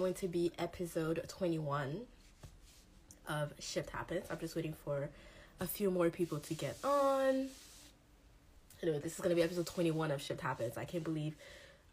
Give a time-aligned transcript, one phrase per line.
[0.00, 2.00] going to be episode 21
[3.28, 4.26] of Shift Happens.
[4.28, 5.08] I'm just waiting for
[5.60, 7.46] a few more people to get on.
[8.82, 10.76] Anyway, this is going to be episode 21 of Shift Happens.
[10.76, 11.36] I can't believe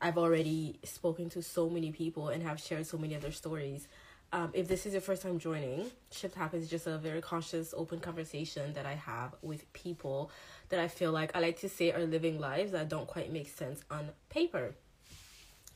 [0.02, 3.88] I've already spoken to so many people and have shared so many of their stories.
[4.34, 7.72] Um, if this is your first time joining, Shift Happens is just a very conscious,
[7.78, 10.32] open conversation that I have with people
[10.70, 13.50] that I feel like I like to say are living lives that don't quite make
[13.50, 14.74] sense on paper.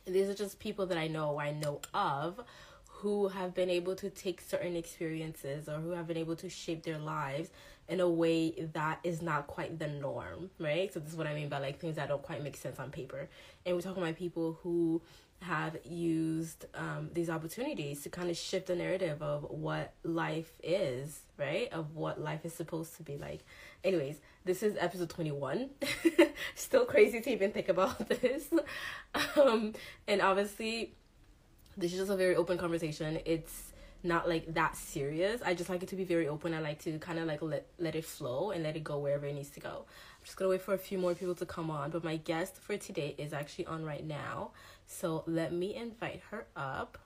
[0.05, 2.39] These are just people that I know, I know of,
[2.87, 6.83] who have been able to take certain experiences or who have been able to shape
[6.83, 7.49] their lives
[7.87, 10.91] in a way that is not quite the norm, right?
[10.93, 12.89] So this is what I mean by like things that don't quite make sense on
[12.89, 13.29] paper.
[13.65, 15.01] And we're talking about people who
[15.45, 21.19] have used um, these opportunities to kind of shift the narrative of what life is,
[21.37, 21.71] right?
[21.71, 23.45] Of what life is supposed to be like.
[23.83, 25.69] Anyways, this is episode 21.
[26.55, 28.47] Still crazy to even think about this.
[29.35, 29.73] Um,
[30.07, 30.93] and obviously,
[31.77, 33.19] this is just a very open conversation.
[33.25, 33.71] It's
[34.05, 35.41] not like that serious.
[35.43, 36.53] I just like it to be very open.
[36.53, 39.25] I like to kind of like let let it flow and let it go wherever
[39.25, 39.85] it needs to go.
[39.85, 41.89] I'm just gonna wait for a few more people to come on.
[41.89, 44.51] But my guest for today is actually on right now.
[44.85, 46.97] So let me invite her up.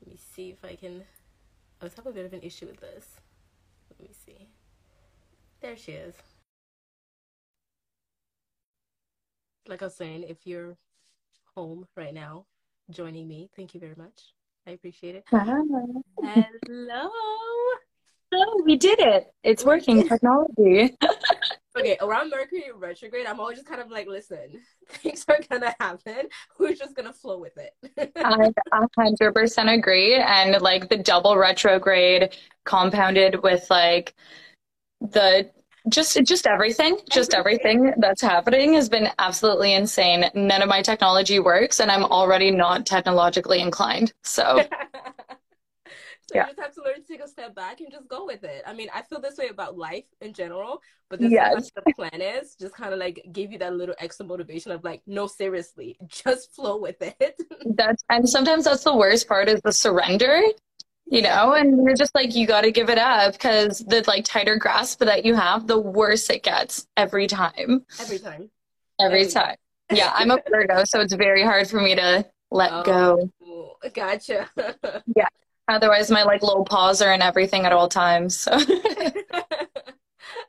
[0.00, 1.02] Let me see if I can.
[1.80, 3.20] I was having a bit of an issue with this.
[3.90, 4.48] Let me see.
[5.60, 6.14] There she is.
[9.68, 10.76] Like I was saying, if you're
[11.54, 12.46] home right now
[12.90, 14.34] joining me, thank you very much.
[14.66, 15.24] I appreciate it.
[15.30, 15.44] Hi.
[16.22, 17.10] Hello.
[18.32, 19.26] Oh, we did it.
[19.42, 20.08] It's working.
[20.08, 20.96] Technology.
[21.76, 26.28] okay, around Mercury retrograde, I'm always just kind of like, listen, things are gonna happen.
[26.58, 27.74] We're just gonna flow with it.
[28.16, 28.50] I
[28.98, 30.16] 100% agree.
[30.16, 34.14] And like the double retrograde compounded with like
[35.00, 35.50] the
[35.88, 41.38] just just everything just everything that's happening has been absolutely insane none of my technology
[41.38, 44.62] works and i'm already not technologically inclined so
[46.30, 46.42] So yeah.
[46.42, 48.62] you just have to learn to take a step back and just go with it.
[48.64, 51.64] I mean, I feel this way about life in general, but this yes.
[51.64, 54.84] is the plan is just kind of like give you that little extra motivation of
[54.84, 57.42] like, no, seriously, just flow with it.
[57.74, 60.40] that's and sometimes that's the worst part is the surrender.
[61.06, 64.24] You know, and you're just like, you got to give it up because the like
[64.24, 67.84] tighter grasp that you have, the worse it gets every time.
[67.98, 68.50] Every time.
[69.00, 69.56] Every, every time.
[69.92, 73.30] Yeah, I'm a Virgo, so it's very hard for me to let oh, go.
[73.92, 74.48] Gotcha.
[75.16, 75.26] yeah.
[75.70, 78.36] Otherwise, my like low paws are in everything at all times.
[78.36, 78.58] So.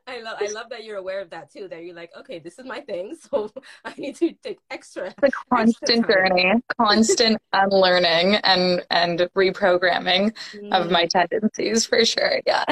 [0.08, 1.68] I love I love that you're aware of that too.
[1.70, 3.52] That you're like, okay, this is my thing, so
[3.86, 5.08] I need to take extra.
[5.08, 10.74] It's a constant journey, constant unlearning and and reprogramming mm.
[10.74, 12.42] of my tendencies for sure.
[12.46, 12.66] Yeah.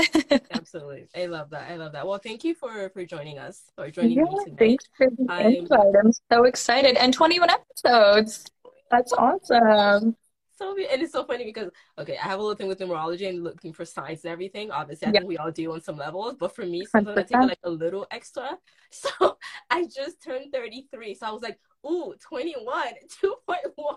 [0.51, 1.71] Absolutely, I love that.
[1.71, 2.05] I love that.
[2.05, 4.55] Well, thank you for for joining us or joining yeah, me today.
[4.57, 5.95] Thanks for the I'm, invite.
[6.03, 8.45] I'm so excited, and 21 episodes.
[8.91, 10.15] That's awesome
[10.59, 13.43] so and it's so funny because okay, I have a little thing with numerology and
[13.43, 14.71] looking for signs and everything.
[14.71, 15.19] Obviously, I yeah.
[15.19, 17.69] think we all do on some levels, but for me, sometimes I take like a
[17.69, 18.57] little extra.
[18.91, 19.37] So
[19.69, 21.13] I just turned 33.
[21.13, 22.87] So I was like, ooh, 21,
[23.23, 23.95] 2.1.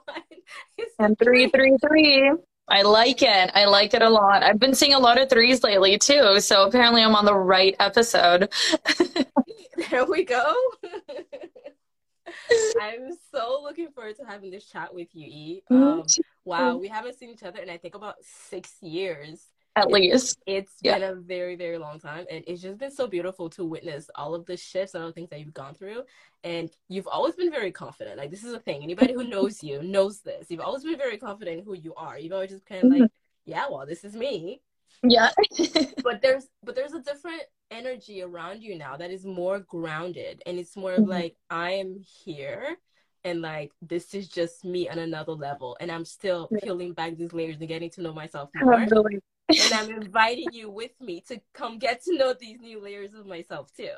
[0.99, 2.31] And three, three, three.
[2.69, 3.51] I like it.
[3.55, 4.43] I like it a lot.
[4.43, 6.41] I've been seeing a lot of threes lately too.
[6.41, 8.53] So apparently I'm on the right episode.
[9.91, 10.55] there we go.
[12.81, 15.63] I'm so looking forward to having this chat with you, E.
[15.71, 16.05] Um,
[16.45, 19.47] wow, we haven't seen each other in I think about six years.
[19.75, 20.39] At least.
[20.47, 20.99] It's yeah.
[20.99, 22.27] been a very, very long time.
[22.31, 25.15] And it's just been so beautiful to witness all of the shifts and all the
[25.15, 26.03] things that you've gone through.
[26.45, 28.19] And you've always been very confident.
[28.19, 28.83] Like this is a thing.
[28.83, 30.51] Anybody who knows you knows this.
[30.51, 32.19] You've always been very confident in who you are.
[32.19, 33.03] You've always just kind of mm-hmm.
[33.03, 33.11] like,
[33.47, 34.61] yeah, well, this is me.
[35.03, 35.31] Yeah.
[36.05, 40.59] but there's but there's a different energy around you now that is more grounded and
[40.59, 41.11] it's more of mm-hmm.
[41.11, 42.77] like I am here
[43.25, 47.33] and like this is just me on another level and I'm still peeling back these
[47.33, 48.75] layers and getting to know myself more.
[48.75, 49.21] and
[49.75, 53.71] I'm inviting you with me to come get to know these new layers of myself
[53.77, 53.91] too.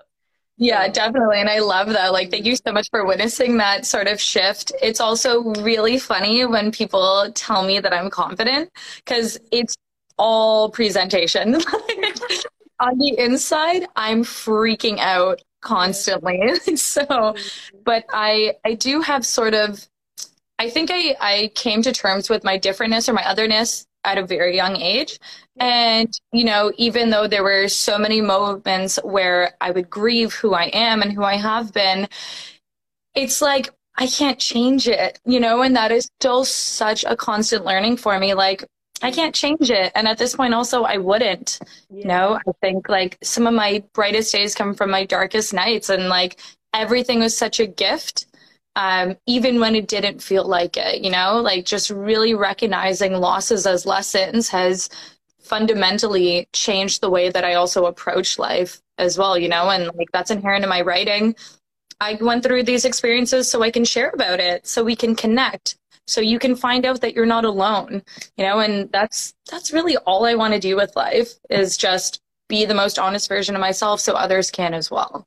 [0.56, 1.40] Yeah, definitely.
[1.40, 2.12] And I love that.
[2.12, 4.70] Like, thank you so much for witnessing that sort of shift.
[4.80, 8.70] It's also really funny when people tell me that I'm confident
[9.04, 9.76] because it's
[10.16, 11.56] all presentation.
[12.80, 16.54] on the inside, I'm freaking out constantly.
[16.76, 17.78] so, mm-hmm.
[17.84, 19.86] but I I do have sort of
[20.58, 24.26] I think I I came to terms with my differentness or my otherness at a
[24.26, 25.18] very young age.
[25.58, 30.54] And, you know, even though there were so many moments where I would grieve who
[30.54, 32.08] I am and who I have been,
[33.14, 37.64] it's like I can't change it, you know, and that is still such a constant
[37.64, 38.34] learning for me.
[38.34, 38.64] Like,
[39.04, 39.92] I can't change it.
[39.94, 41.58] And at this point, also, I wouldn't.
[41.90, 41.98] Yeah.
[41.98, 45.88] You know, I think like some of my brightest days come from my darkest nights,
[45.90, 46.40] and like
[46.72, 48.26] everything was such a gift
[48.76, 53.66] um, even when it didn't feel like it, you know, like just really recognizing losses
[53.66, 54.88] as lessons has
[55.38, 60.10] fundamentally changed the way that I also approach life as well, you know, and like
[60.12, 61.36] that's inherent in my writing.
[62.00, 65.76] I went through these experiences so I can share about it, so we can connect,
[66.06, 68.02] so you can find out that you're not alone,
[68.36, 72.20] you know, and that's that's really all I want to do with life is just
[72.48, 75.26] be the most honest version of myself so others can as well.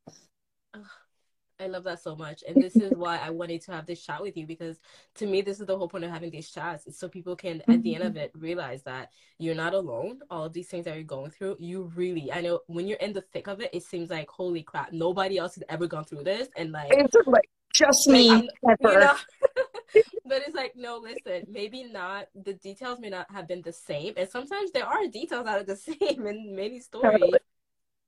[1.60, 2.44] I love that so much.
[2.48, 4.80] And this is why I wanted to have this chat with you because
[5.16, 6.86] to me, this is the whole point of having these chats.
[6.86, 8.20] Is so people can, at the end of mm-hmm.
[8.20, 9.10] it, realize that
[9.40, 10.20] you're not alone.
[10.30, 13.14] All of these things that you're going through, you really, I know when you're in
[13.14, 16.24] the thick of it, it seems like, holy crap, nobody else has ever gone through
[16.26, 16.48] this.
[16.58, 18.50] And like, it's like just me.
[18.62, 19.16] Like, you know?
[20.26, 24.14] but it's like, no, listen, maybe not, the details may not have been the same.
[24.18, 27.20] And sometimes there are details that are the same in many stories.
[27.20, 27.40] Totally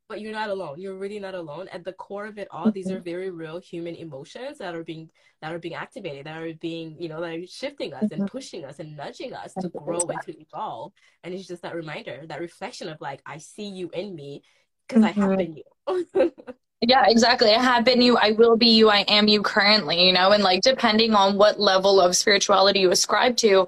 [0.10, 2.90] but you're not alone you're really not alone at the core of it all these
[2.90, 3.04] are mm-hmm.
[3.04, 5.10] very real human emotions that are being
[5.42, 8.26] that are being activated that are being you know that are shifting us and mm-hmm.
[8.26, 10.92] pushing us and nudging us to grow and to evolve
[11.24, 14.42] and it's just that reminder that reflection of like i see you in me
[14.88, 15.22] because mm-hmm.
[15.22, 16.34] i have been you
[16.82, 17.54] Yeah, exactly.
[17.54, 18.18] I have been you.
[18.18, 18.90] I will be you.
[18.90, 22.92] I am you currently, you know, and like depending on what level of spirituality you
[22.92, 23.68] ascribe to,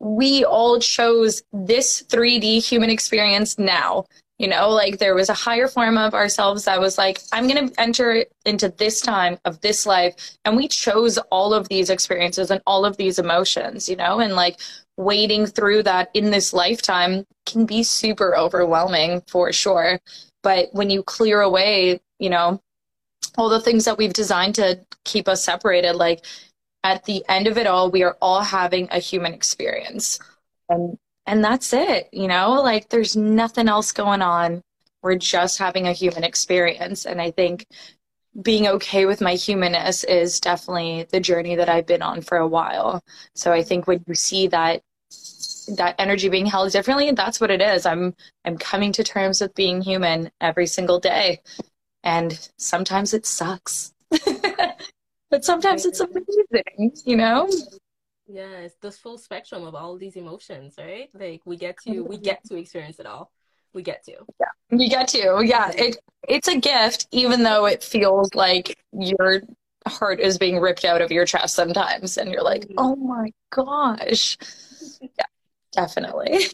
[0.00, 4.04] we all chose this 3D human experience now.
[4.38, 7.68] You know, like there was a higher form of ourselves that was like, I'm going
[7.68, 10.14] to enter into this time of this life.
[10.44, 14.34] And we chose all of these experiences and all of these emotions, you know, and
[14.34, 14.60] like
[14.96, 20.00] wading through that in this lifetime can be super overwhelming for sure.
[20.42, 22.58] But when you clear away, you know,
[23.36, 26.24] all the things that we've designed to keep us separated, like
[26.82, 30.18] at the end of it all, we are all having a human experience.
[30.70, 34.62] And and that's it, you know, like there's nothing else going on.
[35.02, 37.06] We're just having a human experience.
[37.06, 37.66] And I think
[38.42, 42.48] being okay with my humanness is definitely the journey that I've been on for a
[42.48, 43.02] while.
[43.34, 44.82] So I think when you see that
[45.76, 47.86] that energy being held differently, that's what it is.
[47.86, 51.40] I'm I'm coming to terms with being human every single day.
[52.04, 53.92] And sometimes it sucks.
[55.30, 57.50] but sometimes it's amazing, you know?
[58.26, 61.08] Yes, the full spectrum of all these emotions, right?
[61.12, 63.30] Like we get to we get to experience it all.
[63.72, 64.12] We get to.
[64.40, 64.78] Yeah.
[64.78, 65.42] You get to.
[65.44, 65.72] Yeah.
[65.76, 65.96] It
[66.28, 69.42] it's a gift even though it feels like your
[69.86, 72.78] heart is being ripped out of your chest sometimes and you're like, mm-hmm.
[72.78, 74.38] "Oh my gosh."
[75.00, 75.26] yeah.
[75.72, 76.46] Definitely.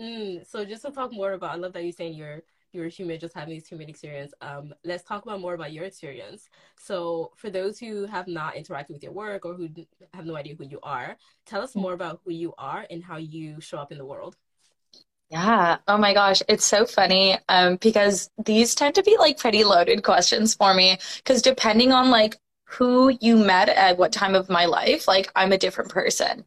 [0.00, 3.18] Mm, so just to talk more about I love that you're saying you're you're human
[3.18, 7.50] just having this human experience um, let's talk about more about your experience so for
[7.50, 9.68] those who have not interacted with your work or who
[10.14, 13.16] have no idea who you are tell us more about who you are and how
[13.16, 14.36] you show up in the world
[15.30, 15.78] yeah.
[15.86, 16.42] Oh my gosh.
[16.48, 20.98] It's so funny um, because these tend to be like pretty loaded questions for me.
[21.18, 25.52] Because depending on like who you met at what time of my life, like I'm
[25.52, 26.44] a different person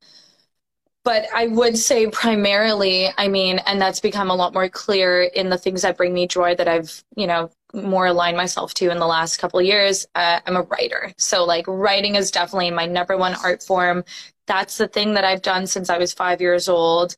[1.04, 5.50] but I would say primarily, I mean, and that's become a lot more clear in
[5.50, 9.00] the things that bring me joy that I've, you know, more aligned myself to in
[9.00, 10.06] the last couple years.
[10.16, 11.12] Uh, I'm a writer.
[11.18, 14.06] So, like, writing is definitely my number one art form.
[14.48, 17.16] That's the thing that I've done since I was five years old.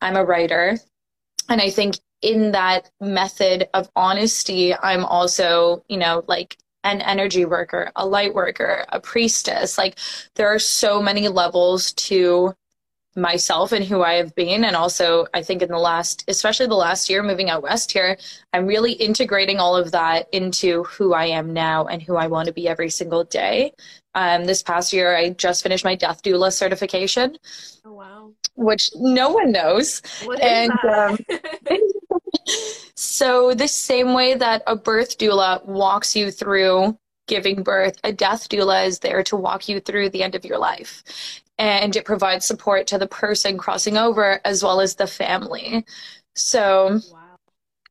[0.00, 0.78] I'm a writer.
[1.48, 7.46] And I think in that method of honesty, I'm also, you know, like an energy
[7.46, 9.76] worker, a light worker, a priestess.
[9.76, 9.98] Like,
[10.36, 12.54] there are so many levels to
[13.16, 14.64] myself and who I have been.
[14.64, 18.16] And also, I think in the last, especially the last year moving out west here,
[18.52, 22.46] I'm really integrating all of that into who I am now and who I want
[22.46, 23.72] to be every single day.
[24.14, 27.36] Um, this past year, I just finished my death doula certification.
[27.84, 28.30] Oh, wow.
[28.56, 30.02] Which no one knows.
[30.24, 31.10] What is and, that?
[31.70, 31.78] Um,
[32.94, 38.48] so, the same way that a birth doula walks you through giving birth, a death
[38.48, 41.02] doula is there to walk you through the end of your life
[41.58, 45.84] and it provides support to the person crossing over as well as the family.
[46.34, 47.20] So wow.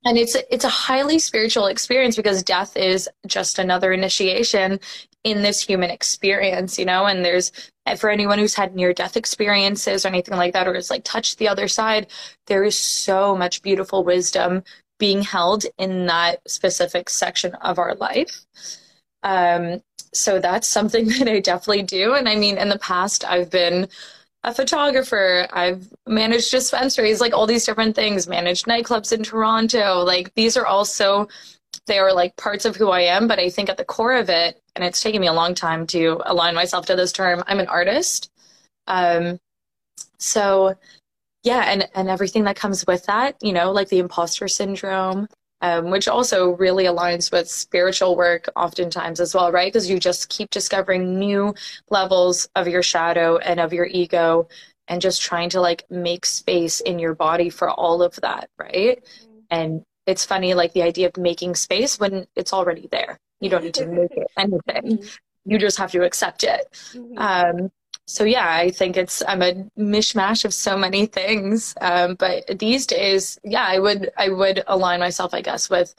[0.05, 4.79] and it's it's a highly spiritual experience because death is just another initiation
[5.23, 7.51] in this human experience, you know, and there's
[7.97, 11.37] for anyone who's had near death experiences or anything like that or has like touched
[11.37, 12.07] the other side,
[12.47, 14.63] there is so much beautiful wisdom
[14.99, 18.45] being held in that specific section of our life.
[19.23, 19.81] Um,
[20.13, 22.13] so that's something that I definitely do.
[22.13, 23.87] And I mean, in the past, I've been
[24.43, 30.03] a photographer, I've managed dispensaries, like all these different things, managed nightclubs in Toronto.
[30.03, 31.27] Like these are also,
[31.87, 33.27] they are like parts of who I am.
[33.27, 35.87] But I think at the core of it, and it's taken me a long time
[35.87, 38.29] to align myself to this term, I'm an artist.
[38.87, 39.39] Um,
[40.19, 40.75] so
[41.43, 45.27] yeah, and, and everything that comes with that, you know, like the imposter syndrome,
[45.63, 49.71] um, which also really aligns with spiritual work oftentimes as well, right?
[49.71, 51.55] Because you just keep discovering new
[51.89, 54.49] levels of your shadow and of your ego
[54.89, 59.01] and just trying to like make space in your body for all of that, right?
[59.01, 59.39] Mm-hmm.
[59.51, 63.17] And it's funny, like the idea of making space when it's already there.
[63.39, 64.97] You don't need to make it anything.
[64.97, 65.07] Mm-hmm.
[65.45, 66.67] You just have to accept it.
[66.93, 67.17] Mm-hmm.
[67.17, 67.71] Um,
[68.05, 71.73] so yeah, I think it's I'm a mishmash of so many things.
[71.79, 75.95] Um, but these days, yeah, I would I would align myself, I guess, with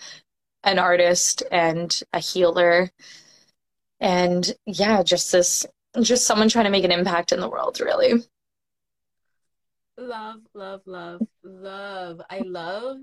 [0.64, 2.90] an artist and a healer,
[4.00, 5.66] and yeah, just this
[6.00, 8.22] just someone trying to make an impact in the world, really.
[9.96, 12.20] Love, love, love, love.
[12.28, 12.98] I love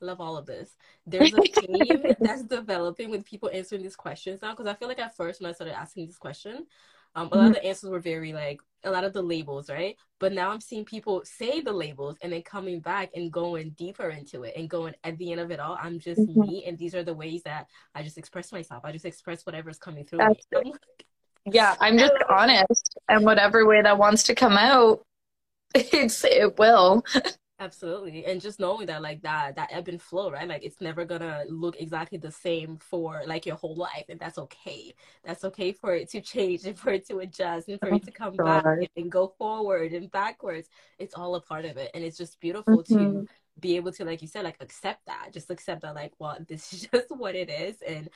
[0.00, 0.76] love all of this.
[1.06, 4.98] There's a theme that's developing with people answering these questions now because I feel like
[4.98, 6.66] at first when I started asking this question,
[7.14, 7.52] um, a lot of mm-hmm.
[7.52, 9.96] the answers were very like a lot of the labels, right?
[10.18, 14.10] But now I'm seeing people say the labels and then coming back and going deeper
[14.10, 16.40] into it and going at the end of it all, I'm just mm-hmm.
[16.40, 18.84] me, and these are the ways that I just express myself.
[18.84, 20.72] I just express whatever's coming through me.
[21.46, 25.04] yeah, I'm just honest, and whatever way that wants to come out,
[25.74, 27.04] it's it will.
[27.60, 28.24] Absolutely.
[28.24, 30.48] And just knowing that like that that ebb and flow, right?
[30.48, 34.06] Like it's never gonna look exactly the same for like your whole life.
[34.08, 34.94] And that's okay.
[35.24, 38.04] That's okay for it to change and for it to adjust and for oh, it
[38.04, 38.64] to come God.
[38.64, 40.70] back and go forward and backwards.
[40.98, 41.90] It's all a part of it.
[41.92, 42.96] And it's just beautiful mm-hmm.
[42.96, 43.26] to
[43.60, 45.28] be able to, like you said, like accept that.
[45.30, 48.08] Just accept that like, well, this is just what it is and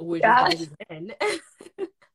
[0.00, 1.12] we're just in.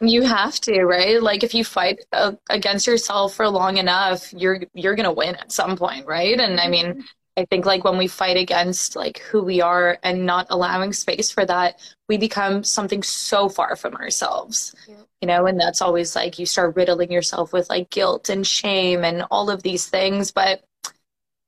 [0.00, 1.22] You have to, right?
[1.22, 5.36] Like if you fight uh, against yourself for long enough, you're you're going to win
[5.36, 6.38] at some point, right?
[6.38, 7.04] And I mean,
[7.38, 11.30] I think like when we fight against like who we are and not allowing space
[11.30, 14.74] for that, we become something so far from ourselves.
[14.88, 14.96] Yeah.
[15.20, 19.02] You know, and that's always like you start riddling yourself with like guilt and shame
[19.04, 20.62] and all of these things, but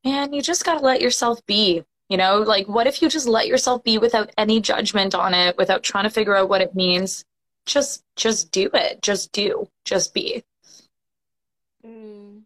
[0.05, 1.85] man, you just got to let yourself be.
[2.09, 5.59] You know, like what if you just let yourself be without any judgment on it,
[5.59, 7.25] without trying to figure out what it means?
[7.69, 9.03] Just just do it.
[9.03, 9.69] Just do.
[9.85, 10.43] Just be.
[11.87, 12.43] Mm,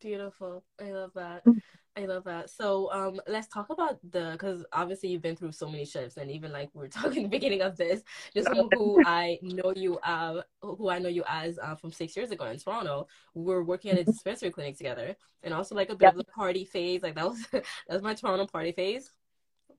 [0.00, 0.64] beautiful.
[0.80, 1.44] I love that.
[1.44, 1.60] Mm.
[1.96, 2.48] i love that.
[2.48, 6.30] So um let's talk about the because obviously you've been through so many shifts and
[6.30, 10.40] even like we are talking the beginning of this just who i know you uh
[10.62, 13.90] who i know you as uh, from six years ago in toronto we are working
[13.90, 14.10] at a mm-hmm.
[14.10, 16.14] dispensary clinic together and also like a bit yep.
[16.14, 17.02] of a party phase.
[17.02, 19.10] Like that was that was my toronto party phase.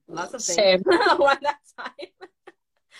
[0.08, 0.56] Lots of things.
[0.56, 0.82] Same.
[0.84, 2.30] that time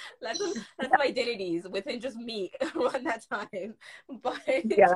[0.22, 0.40] that's
[0.80, 3.76] that's my identities within just me around that time.
[4.22, 4.94] But yeah.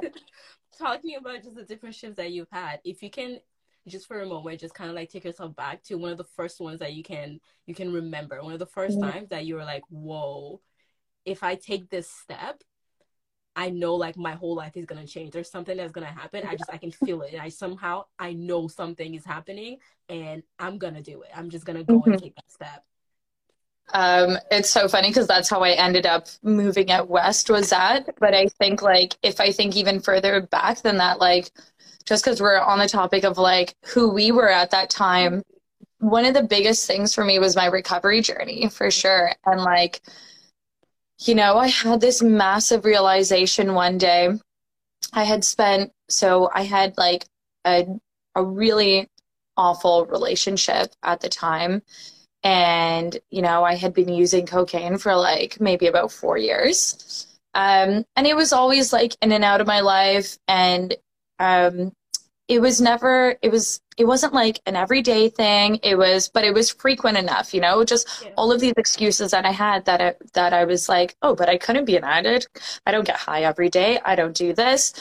[0.78, 3.40] talking about just the different shifts that you've had, if you can
[3.88, 6.24] just for a moment just kind of like take yourself back to one of the
[6.24, 9.12] first ones that you can you can remember one of the 1st mm-hmm.
[9.12, 10.60] times that you were like whoa
[11.24, 12.64] if i take this step
[13.56, 16.14] i know like my whole life is going to change there's something that's going to
[16.14, 19.78] happen i just i can feel it and i somehow i know something is happening
[20.10, 22.14] and i'm going to do it i'm just going to go mm-hmm.
[22.14, 22.84] and take that step
[23.94, 28.16] um, it's so funny because that's how I ended up moving out west was that.
[28.20, 31.52] But I think like if I think even further back than that, like
[32.06, 35.44] just because we're on the topic of like who we were at that time,
[36.00, 39.32] one of the biggest things for me was my recovery journey for sure.
[39.46, 40.02] And like,
[41.20, 44.30] you know, I had this massive realization one day.
[45.14, 47.26] I had spent so I had like
[47.66, 47.86] a
[48.36, 49.10] a really
[49.58, 51.82] awful relationship at the time
[52.46, 57.28] and you know i had been using cocaine for like maybe about four years.
[57.56, 60.38] Um, and it was always like in and out of my life.
[60.48, 60.94] And
[61.40, 61.94] um,
[62.48, 65.80] it was never it was it wasn't like an everyday thing.
[65.82, 68.32] It was but it was frequent enough you know just yeah.
[68.38, 71.50] all of these excuses that i had that I, that i was like oh but
[71.50, 72.80] i couldn't be an addict.
[72.86, 74.00] I don't get high every day.
[74.06, 74.94] I don't do this.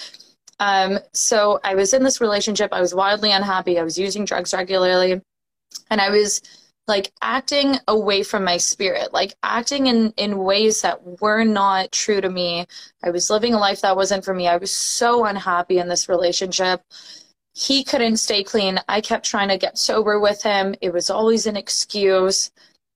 [0.60, 2.72] Um, so i was in this relationship.
[2.72, 3.78] I was wildly unhappy.
[3.78, 5.20] I was using drugs regularly.
[5.90, 6.40] And i was
[6.86, 12.20] like acting away from my spirit like acting in in ways that were not true
[12.20, 12.66] to me.
[13.02, 14.48] I was living a life that wasn't for me.
[14.48, 16.82] I was so unhappy in this relationship.
[17.54, 18.80] He couldn't stay clean.
[18.88, 20.74] I kept trying to get sober with him.
[20.80, 22.50] It was always an excuse.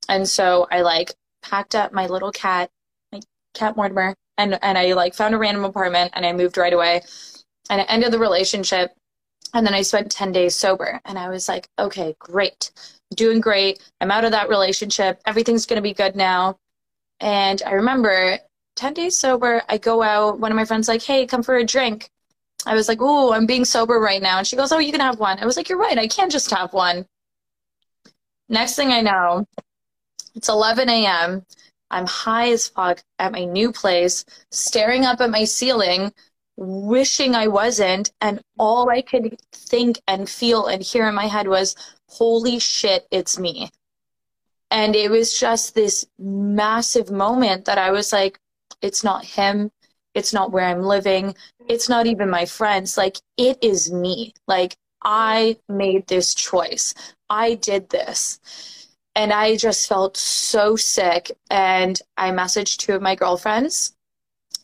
[0.09, 2.71] And so i like packed up my little cat
[3.13, 3.21] my
[3.55, 7.03] cat mortimer and and i like found a random apartment and i moved right away.
[7.71, 8.93] And i ended the relationship
[9.55, 11.01] and then i spent 10 days sober.
[11.05, 12.71] And i was like okay great
[13.15, 13.83] doing great.
[14.01, 15.21] I'm out of that relationship.
[15.27, 16.59] Everything's going to be good now.
[17.21, 18.39] And I remember
[18.77, 20.39] 10 days sober, I go out.
[20.39, 22.11] One of my friends like, hey, come for a drink.
[22.67, 24.39] I was like, oh, I'm being sober right now.
[24.39, 25.39] And she goes, oh, you can have one.
[25.39, 25.99] I was like, you're right.
[25.99, 27.07] I can't just have one.
[28.49, 29.47] Next thing I know,
[30.35, 31.45] it's 11 a.m.
[31.91, 36.13] I'm high as fuck at my new place, staring up at my ceiling,
[36.57, 38.13] wishing I wasn't.
[38.21, 41.75] And all I could think and feel and hear in my head was,
[42.09, 43.71] holy shit, it's me.
[44.71, 48.39] And it was just this massive moment that I was like,
[48.83, 49.71] it's not him.
[50.15, 51.35] It's not where I'm living.
[51.69, 52.97] It's not even my friends.
[52.99, 54.35] Like, it is me.
[54.47, 56.95] Like, I made this choice.
[57.31, 58.41] I did this.
[59.15, 61.31] And I just felt so sick.
[61.51, 63.95] And I messaged two of my girlfriends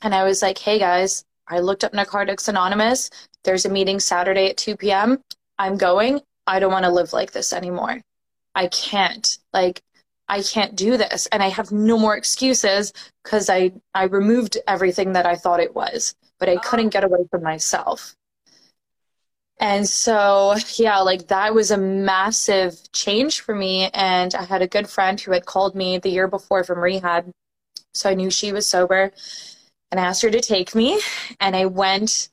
[0.04, 3.10] and I was like, hey guys, I looked up Narcotics Anonymous.
[3.42, 5.18] There's a meeting Saturday at 2 p.m.
[5.58, 6.20] I'm going.
[6.46, 8.00] I don't want to live like this anymore.
[8.54, 9.38] I can't.
[9.52, 9.82] Like,
[10.28, 11.26] I can't do this.
[11.26, 15.74] And I have no more excuses because I, I removed everything that I thought it
[15.74, 18.14] was, but I couldn't get away from myself.
[19.60, 23.88] And so, yeah, like that was a massive change for me.
[23.94, 27.30] And I had a good friend who had called me the year before from rehab.
[27.92, 29.12] So I knew she was sober.
[29.90, 31.00] And I asked her to take me.
[31.38, 32.28] And I went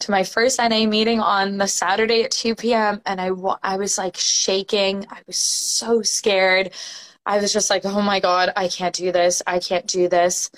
[0.00, 3.00] to my first NA meeting on the Saturday at 2 p.m.
[3.06, 3.30] And I,
[3.62, 5.06] I was like shaking.
[5.10, 6.72] I was so scared.
[7.26, 9.42] I was just like, oh my God, I can't do this.
[9.46, 10.50] I can't do this.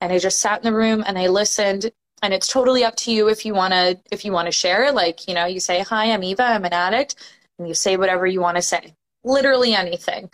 [0.00, 1.90] And I just sat in the room and I listened.
[2.22, 4.92] And it's totally up to you if you want to if you want to share.
[4.92, 6.42] Like, you know, you say, "Hi, I'm Eva.
[6.44, 7.16] I'm an addict."
[7.58, 8.94] And you say whatever you want to say.
[9.24, 10.30] Literally anything.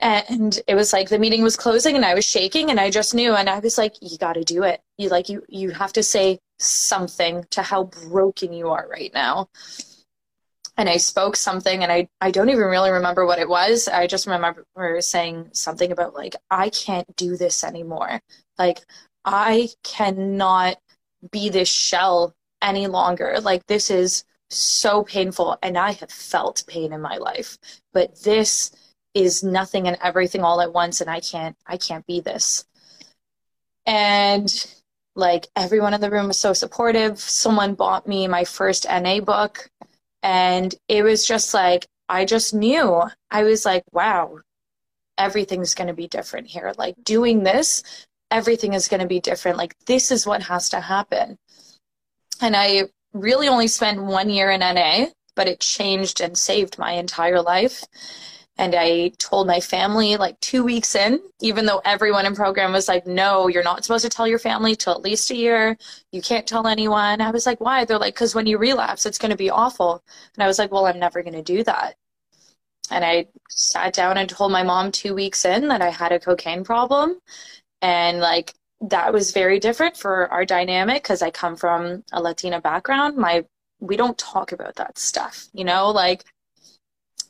[0.00, 3.14] And it was like the meeting was closing and I was shaking and I just
[3.14, 4.80] knew and I was like, you got to do it.
[4.98, 9.48] You like you you have to say something to how broken you are right now
[10.80, 13.86] and I spoke something and I, I don't even really remember what it was.
[13.86, 14.64] I just remember
[15.00, 18.18] saying something about like, I can't do this anymore.
[18.58, 18.80] Like,
[19.22, 20.78] I cannot
[21.30, 23.40] be this shell any longer.
[23.42, 27.58] Like, this is so painful and I have felt pain in my life,
[27.92, 28.70] but this
[29.14, 31.00] is nothing and everything all at once.
[31.00, 32.64] And I can't, I can't be this.
[33.86, 34.48] And
[35.16, 37.18] like everyone in the room was so supportive.
[37.18, 39.68] Someone bought me my first NA book
[40.22, 43.02] and it was just like, I just knew.
[43.30, 44.38] I was like, wow,
[45.18, 46.72] everything's going to be different here.
[46.76, 47.82] Like doing this,
[48.30, 49.58] everything is going to be different.
[49.58, 51.36] Like this is what has to happen.
[52.40, 56.92] And I really only spent one year in NA, but it changed and saved my
[56.92, 57.84] entire life.
[58.60, 62.88] And I told my family like two weeks in, even though everyone in program was
[62.88, 65.78] like, no, you're not supposed to tell your family till at least a year.
[66.12, 67.22] You can't tell anyone.
[67.22, 67.86] I was like, why?
[67.86, 70.04] They're like, because when you relapse, it's going to be awful.
[70.34, 71.94] And I was like, well, I'm never going to do that.
[72.90, 76.20] And I sat down and told my mom two weeks in that I had a
[76.20, 77.18] cocaine problem.
[77.80, 82.60] And like, that was very different for our dynamic because I come from a Latina
[82.60, 83.16] background.
[83.16, 83.46] My
[83.82, 86.26] we don't talk about that stuff, you know, like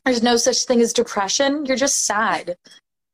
[0.05, 1.67] there's no such thing as depression.
[1.67, 2.57] You're just sad.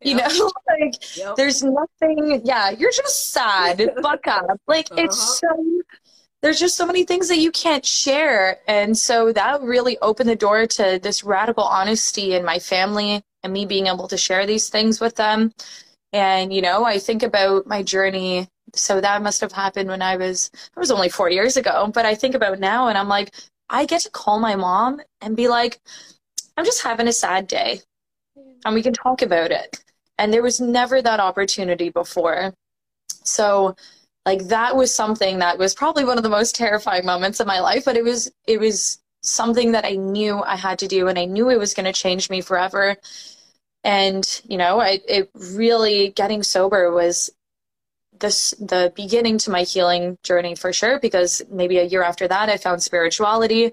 [0.03, 0.31] You yep.
[0.33, 1.37] know, like yep.
[1.37, 2.42] there's nothing.
[2.44, 3.90] Yeah, you're just sad.
[4.03, 4.61] Buck up.
[4.66, 5.03] Like uh-huh.
[5.03, 5.83] it's so.
[6.42, 10.37] There's just so many things that you can't share, and so that really opened the
[10.37, 14.68] door to this radical honesty in my family and me being able to share these
[14.68, 15.53] things with them.
[16.12, 18.49] And you know, I think about my journey.
[18.75, 20.51] So that must have happened when I was.
[20.55, 23.35] It was only four years ago, but I think about now, and I'm like,
[23.70, 25.81] I get to call my mom and be like
[26.57, 27.81] I'm just having a sad day
[28.64, 29.79] and we can talk about it.
[30.19, 32.55] And there was never that opportunity before.
[33.25, 33.77] So
[34.25, 37.61] like that was something that was probably one of the most terrifying moments of my
[37.61, 41.19] life, but it was it was something that I knew I had to do and
[41.19, 42.97] I knew it was going to change me forever.
[43.85, 47.31] And, you know, I it really getting sober was
[48.19, 52.49] this the beginning to my healing journey for sure because maybe a year after that
[52.49, 53.73] I found spirituality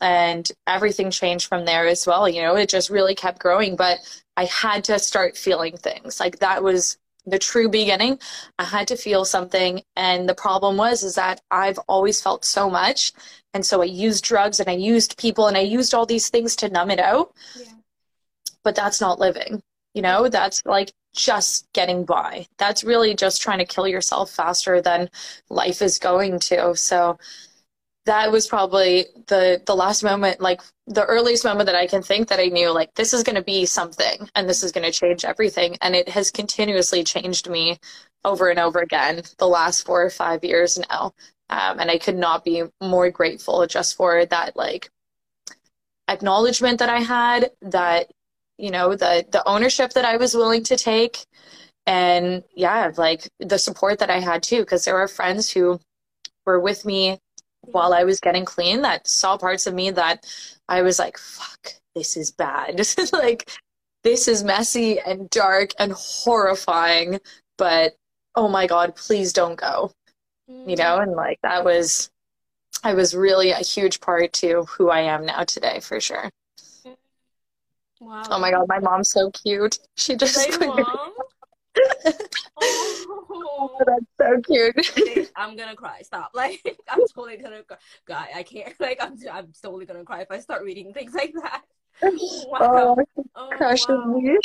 [0.00, 3.98] and everything changed from there as well you know it just really kept growing but
[4.36, 6.20] i had to start feeling things.
[6.20, 8.18] Like that was the true beginning.
[8.58, 12.70] I had to feel something and the problem was is that i've always felt so
[12.70, 13.12] much
[13.54, 16.56] and so i used drugs and i used people and i used all these things
[16.56, 17.34] to numb it out.
[17.56, 17.72] Yeah.
[18.64, 19.62] but that's not living
[19.98, 20.28] you know?
[20.28, 22.46] That's like just getting by.
[22.56, 25.10] That's really just trying to kill yourself faster than
[25.50, 26.76] life is going to.
[26.76, 27.18] So
[28.08, 32.28] that was probably the the last moment like the earliest moment that i can think
[32.28, 34.98] that i knew like this is going to be something and this is going to
[35.00, 35.76] change everything.
[35.82, 37.78] And it has continuously changed me
[38.24, 41.12] over and over again the last four or five years now.
[41.50, 44.90] Um, and i could not be more grateful just for that like
[46.08, 48.10] acknowledgement that i had that
[48.56, 51.26] you know the the ownership that i was willing to take
[51.86, 54.60] and yeah like the support that i had too.
[54.60, 55.78] Because there were friends who
[56.46, 57.18] were with me
[57.62, 60.26] while I was getting clean that saw parts of me that
[60.68, 62.76] I was like, fuck, this is bad.
[62.76, 63.50] This is like,
[64.04, 67.20] this is messy and dark and horrifying,
[67.56, 67.94] but
[68.34, 69.92] oh my God, please don't go.
[70.50, 70.70] Mm-hmm.
[70.70, 71.02] You know, mm.
[71.02, 72.10] and like that was,
[72.84, 76.30] I was really a huge part to who I am now today for sure.
[78.00, 78.22] Wow.
[78.30, 79.78] Oh my god, my mom's so cute.
[79.96, 81.12] She just Is that your mom?
[82.60, 83.24] Oh,
[83.60, 83.78] Oh.
[83.86, 85.30] that's so cute.
[85.36, 86.02] I'm gonna cry.
[86.02, 86.30] Stop.
[86.34, 86.60] Like
[86.90, 87.76] I'm totally gonna cry.
[88.06, 88.74] God, I can't.
[88.80, 89.16] Like I'm.
[89.30, 91.62] I'm totally gonna cry if I start reading things like that.
[92.02, 92.96] Wow.
[92.96, 92.96] Oh,
[93.36, 94.04] Oh, crushes wow.
[94.14, 94.36] me.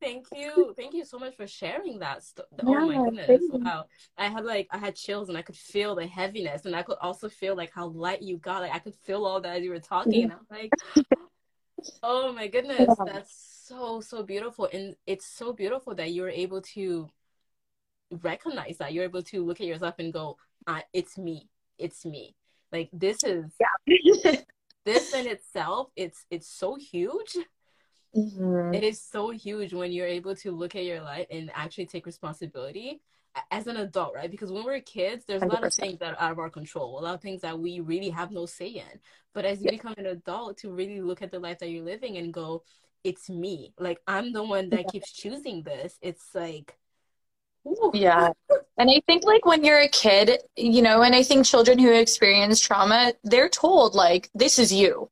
[0.00, 0.74] Thank you.
[0.76, 2.22] Thank you so much for sharing that.
[2.22, 3.42] St- oh my goodness.
[3.50, 3.86] Wow.
[4.18, 6.98] I had like I had chills and I could feel the heaviness and I could
[7.00, 8.62] also feel like how light you got.
[8.62, 10.72] Like I could feel all that as you were talking and I'm like,
[12.02, 13.04] oh my goodness, Yeah.
[13.06, 14.68] that's so so beautiful.
[14.72, 17.08] And it's so beautiful that you're able to
[18.22, 18.92] recognize that.
[18.92, 21.48] You're able to look at yourself and go, I, it's me.
[21.78, 22.34] It's me.
[22.70, 24.36] Like this is Yeah.
[24.84, 27.36] this in itself, it's it's so huge.
[28.14, 28.74] Mhm.
[28.74, 32.06] It is so huge when you're able to look at your life and actually take
[32.06, 33.00] responsibility
[33.50, 34.30] as an adult, right?
[34.30, 36.98] Because when we're kids, there's a lot of things that are out of our control,
[36.98, 39.00] a lot of things that we really have no say in.
[39.32, 39.70] But as you Yeah.
[39.78, 42.62] become an adult, to really look at the life that you're living and go,
[43.04, 43.72] it's me.
[43.78, 45.98] Like I'm the one that keeps choosing this.
[46.02, 46.76] It's like,
[47.66, 47.90] ooh.
[47.94, 48.32] Yeah.
[48.78, 51.92] And I think like when you're a kid, you know, and I think children who
[51.92, 55.10] experience trauma, they're told like this is you.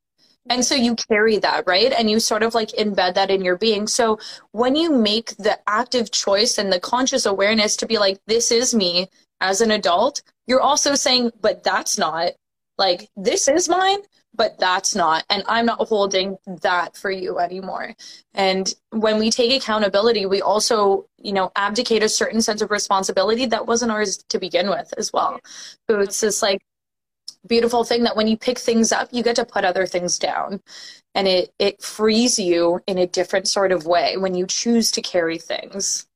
[0.49, 1.93] And so you carry that, right?
[1.93, 3.87] And you sort of like embed that in your being.
[3.87, 4.19] So
[4.53, 8.75] when you make the active choice and the conscious awareness to be like this is
[8.75, 9.09] me
[9.41, 12.33] as an adult, you're also saying but that's not
[12.79, 14.01] like this is mine,
[14.35, 17.95] but that's not and I'm not holding that for you anymore.
[18.35, 23.47] And when we take accountability, we also, you know, abdicate a certain sense of responsibility
[23.47, 25.41] that wasn't ours to begin with as well.
[25.89, 26.63] So it's this like
[27.47, 30.61] beautiful thing that when you pick things up, you get to put other things down.
[31.15, 35.03] And it it frees you in a different sort of way when you choose to
[35.03, 36.07] carry things.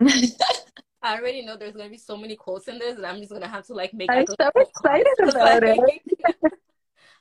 [1.04, 3.46] I already know there's gonna be so many quotes in this, and I'm just gonna
[3.46, 4.10] have to like make.
[4.10, 5.34] I'm so excited card.
[5.34, 5.78] about it.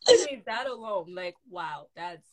[0.08, 2.26] I mean, that alone, like, wow, that's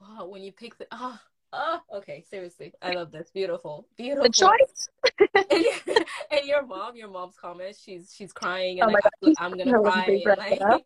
[0.00, 0.26] wow.
[0.26, 1.16] When you pick the, oh,
[1.52, 3.30] oh, okay, seriously, I love this.
[3.32, 4.24] Beautiful, beautiful.
[4.24, 4.88] The choice.
[5.86, 7.76] and, and your mom, your mom's comment.
[7.80, 10.84] she's she's crying and Oh my like I'm, I'm gonna cry like.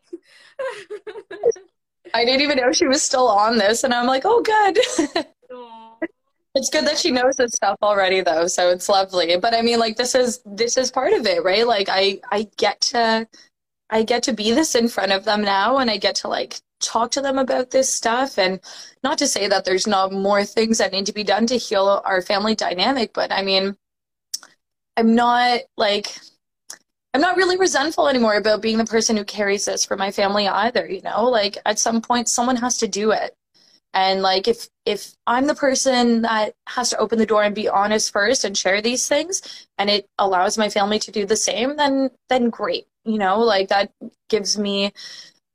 [2.13, 5.27] I didn't even know she was still on this and I'm like, oh good.
[6.55, 9.37] It's good that she knows this stuff already though, so it's lovely.
[9.37, 11.67] But I mean like this is this is part of it, right?
[11.67, 13.27] Like I I get to
[13.91, 16.61] I get to be this in front of them now and I get to like
[16.81, 18.61] talk to them about this stuff and
[19.03, 22.03] not to say that there's not more things that need to be done to heal
[22.05, 23.77] our family dynamic, but I mean
[24.97, 26.19] I'm not like
[27.15, 30.49] I'm not really resentful anymore about being the person who carries this for my family
[30.49, 31.29] either, you know?
[31.29, 33.35] Like at some point someone has to do it.
[33.95, 37.69] And like if if I'm the person that has to open the door and be
[37.69, 41.77] honest first and share these things and it allows my family to do the same,
[41.77, 42.87] then then great.
[43.05, 43.93] You know, like that
[44.29, 44.93] gives me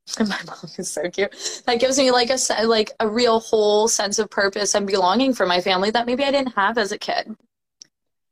[0.20, 1.62] my mom is so cute.
[1.66, 5.46] That gives me like a like a real whole sense of purpose and belonging for
[5.46, 7.36] my family that maybe I didn't have as a kid.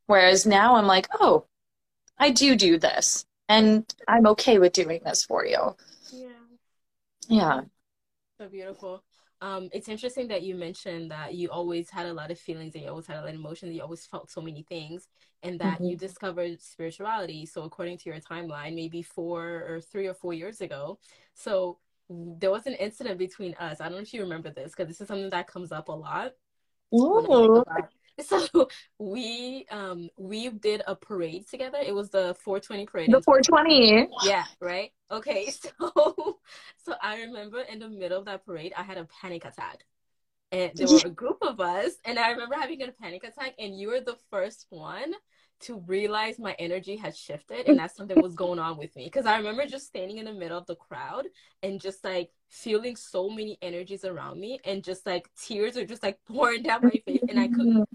[0.06, 1.46] Whereas now I'm like, oh,
[2.18, 5.76] I do do this and I'm okay with doing this for you.
[6.12, 6.28] Yeah.
[7.28, 7.60] Yeah.
[8.40, 9.02] So beautiful.
[9.46, 12.82] Um, it's interesting that you mentioned that you always had a lot of feelings and
[12.82, 13.72] you always had a lot of emotions.
[13.76, 15.06] You always felt so many things,
[15.44, 17.46] and that you discovered spirituality.
[17.46, 20.98] So, according to your timeline, maybe four or three or four years ago.
[21.35, 21.78] So,
[22.11, 23.80] there was an incident between us.
[23.80, 25.92] I don't know if you remember this because this is something that comes up a
[25.92, 26.32] lot.
[26.90, 27.56] when I think Ooh.
[27.56, 27.90] about-
[28.26, 31.79] So we um we did a parade together.
[31.85, 33.12] It was the 420 parade.
[33.12, 34.09] The 420.
[34.24, 34.90] Yeah, right.
[35.11, 36.38] Okay, so
[36.85, 39.85] so I remember in the middle of that parade, I had a panic attack,
[40.50, 43.79] and there were a group of us, and I remember having a panic attack, and
[43.79, 45.12] you were the first one
[45.59, 49.05] to realize my energy had shifted and that something was going on with me.
[49.05, 51.26] Because I remember just standing in the middle of the crowd
[51.62, 56.02] and just like feeling so many energies around me, and just like tears are just
[56.02, 57.87] like pouring down my face, and I couldn't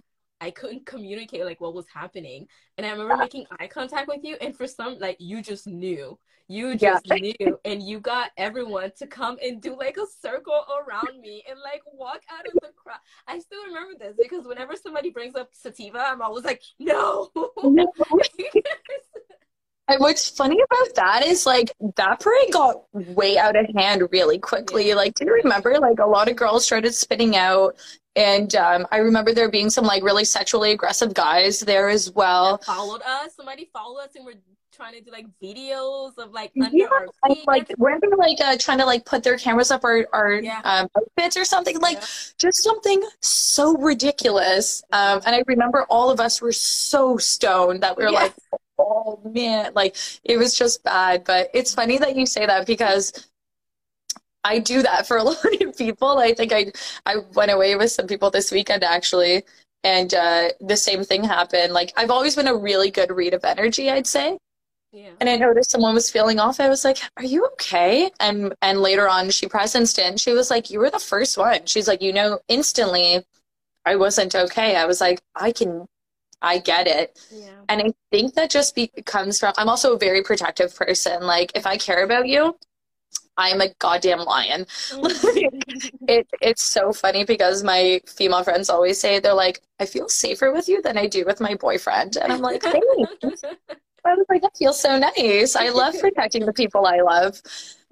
[0.41, 2.47] I couldn't communicate like what was happening.
[2.77, 6.17] And I remember making eye contact with you, and for some, like you just knew,
[6.47, 6.99] you Yeah.
[7.05, 11.43] just knew, and you got everyone to come and do like a circle around me
[11.47, 12.97] and like walk out of the crowd.
[13.27, 17.29] I still remember this because whenever somebody brings up sativa, I'm always like, no.
[19.91, 24.39] And what's funny about that is like that parade got way out of hand really
[24.39, 24.87] quickly.
[24.89, 24.95] Yeah.
[24.95, 25.77] Like, do you remember?
[25.79, 27.75] Like a lot of girls started spitting out,
[28.15, 32.57] and um, I remember there being some like really sexually aggressive guys there as well.
[32.59, 33.35] followed us.
[33.35, 34.35] Somebody followed us, and we're
[34.73, 37.45] trying to do like videos of like under Yeah, our feet.
[37.45, 40.61] like weren't they like uh, trying to like put their cameras up our our Yeah.
[40.63, 41.77] um, outfits or something?
[41.81, 42.05] Like Yeah.
[42.37, 44.81] just something so ridiculous.
[44.93, 48.19] Um, and I remember all of us were so stoned that we were Yeah.
[48.19, 48.33] like,
[48.81, 51.23] oh man, like it was just bad.
[51.25, 53.29] But it's funny that you say that because
[54.43, 56.17] I do that for a lot of people.
[56.19, 56.71] I think I
[57.05, 59.43] I went away with some people this weekend actually,
[59.83, 61.73] and uh, the same thing happened.
[61.73, 64.37] Like I've always been a really good read of energy, I'd say.
[64.91, 65.11] Yeah.
[65.21, 66.59] And I noticed someone was feeling off.
[66.59, 70.05] I was like, "Are you okay?" And and later on, she presenced it.
[70.05, 73.23] And she was like, "You were the first one." She's like, "You know, instantly,
[73.85, 75.87] I wasn't okay." I was like, "I can,
[76.41, 77.49] I get it." Yeah.
[77.69, 79.53] And I think that just be- comes from.
[79.57, 81.23] I'm also a very protective person.
[81.23, 82.55] Like, if I care about you,
[83.37, 84.65] I'm a goddamn lion.
[86.07, 90.51] it it's so funny because my female friends always say they're like, I feel safer
[90.51, 93.43] with you than I do with my boyfriend, and I'm like, thanks.
[94.03, 95.55] I was like, that feels so nice.
[95.55, 97.39] I love protecting the people I love.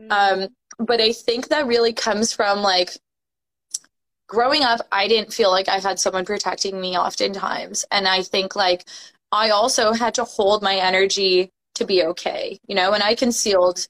[0.09, 0.47] Um,
[0.79, 2.97] but I think that really comes from like
[4.29, 7.83] growing up, I didn't feel like I had someone protecting me oftentimes.
[7.91, 8.87] And I think like
[9.33, 13.87] I also had to hold my energy to be okay, you know, and I concealed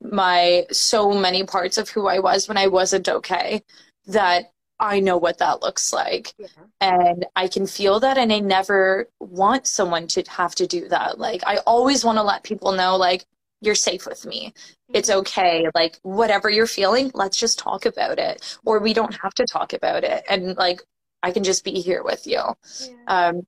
[0.00, 3.62] my so many parts of who I was when I wasn't okay
[4.06, 6.32] that I know what that looks like.
[6.38, 6.46] yeah.
[6.80, 11.18] And I can feel that and I never want someone to have to do that.
[11.18, 13.26] Like I always want to let people know like
[13.60, 14.52] you're safe with me.
[14.92, 15.66] It's okay.
[15.74, 18.58] Like whatever you're feeling, let's just talk about it.
[18.64, 20.24] Or we don't have to talk about it.
[20.28, 20.82] And like
[21.22, 22.42] I can just be here with you.
[22.80, 22.94] Yeah.
[23.06, 23.46] Um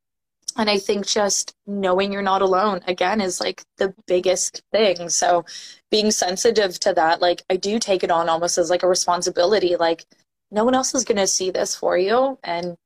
[0.57, 5.09] and I think just knowing you're not alone again is like the biggest thing.
[5.09, 5.45] So
[5.91, 9.77] being sensitive to that, like I do take it on almost as like a responsibility.
[9.77, 10.05] Like
[10.51, 12.39] no one else is going to see this for you.
[12.45, 12.77] And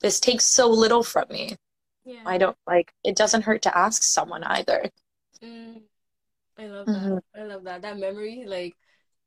[0.00, 1.56] this takes so little from me.
[2.04, 2.20] yeah.
[2.26, 4.90] I don't like it doesn't hurt to ask someone either.
[5.42, 5.82] Mm,
[6.58, 7.14] I love that.
[7.36, 7.82] I love that.
[7.82, 8.76] That memory like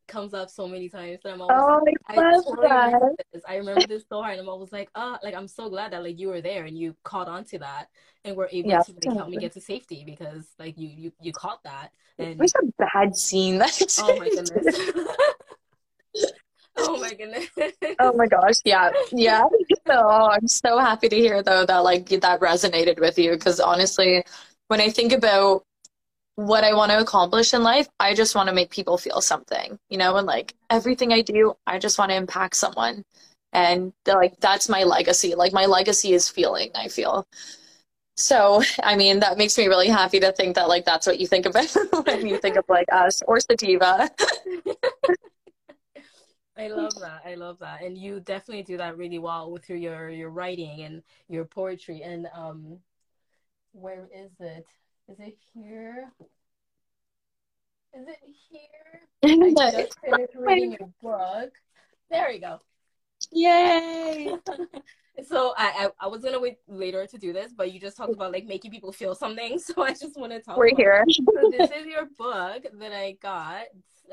[0.08, 3.44] comes up so many times that I'm always Oh, I I love totally remember this.
[3.48, 6.04] I remember this so hard and I'm always like, ah, like I'm so glad that
[6.04, 7.88] like you were there and you caught on to that
[8.26, 11.12] and were able Yeah, to like help me get to safety because like you you
[11.22, 13.58] you caught that It and was a bad scene.
[13.60, 14.68] That's oh my goodness.
[16.78, 17.50] oh my goodness.
[18.00, 19.44] Oh my gosh, yeah, yeah.
[19.90, 24.24] Oh, I'm so happy to hear though that like that resonated with you because honestly,
[24.68, 25.64] when I think about
[26.38, 29.80] what I want to accomplish in life, I just want to make people feel something,
[29.90, 33.04] you know, and like everything I do, I just want to impact someone.
[33.54, 35.34] And like that's my legacy.
[35.34, 37.26] Like my legacy is feeling, I feel.
[38.18, 41.26] So, I mean, that makes me really happy to think that like that's what you
[41.26, 44.08] think of it when you think of like us or Sativa.
[46.56, 47.22] I love that.
[47.26, 47.82] I love that.
[47.82, 52.04] And you definitely do that really well with your your, your writing and your poetry.
[52.04, 52.78] And um
[53.72, 54.66] where is it?
[55.10, 56.12] Is it here?
[57.94, 59.54] Is it here?
[59.58, 61.52] I just finished reading your book.
[62.12, 62.60] There we go.
[63.32, 64.36] Yay!
[65.26, 68.14] So I, I I was gonna wait later to do this, but you just talked
[68.14, 69.58] about like making people feel something.
[69.68, 70.58] So I just want to talk.
[70.58, 71.04] We're here.
[71.10, 73.64] so this is your book that I got,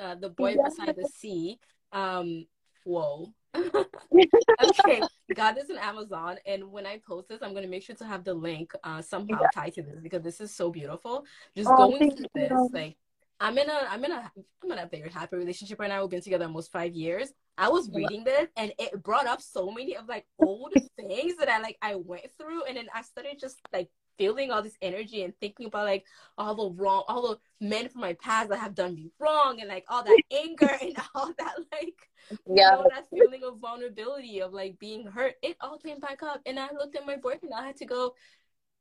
[0.01, 0.63] uh, The Boy Yeah.
[0.65, 1.59] Beside the Sea.
[1.93, 2.47] Um,
[2.85, 3.35] whoa.
[4.65, 5.03] okay,
[5.35, 8.25] got this on Amazon, and when I post this, I'm gonna make sure to have
[8.25, 9.49] the link uh, somehow Yeah.
[9.55, 11.25] tied to this because this is so beautiful.
[11.57, 12.97] Just Oh, going through this, like
[13.41, 16.03] I'm in a I'm in a I'm in a very happy relationship right now.
[16.03, 17.33] We've been together almost five years.
[17.57, 21.49] I was reading this, and it brought up so many of like old things that
[21.49, 25.23] I like I went through, and then I started just like feeling all this energy
[25.23, 26.05] and thinking about like
[26.39, 27.23] all the wrong all
[27.61, 30.71] the men from my past that have done me wrong and like all that anger
[30.81, 32.09] and all that like
[32.55, 32.71] you Yeah.
[32.71, 36.41] know that feeling of vulnerability of like being hurt it all came back up.
[36.47, 38.15] And i looked at my boyfriend i had to go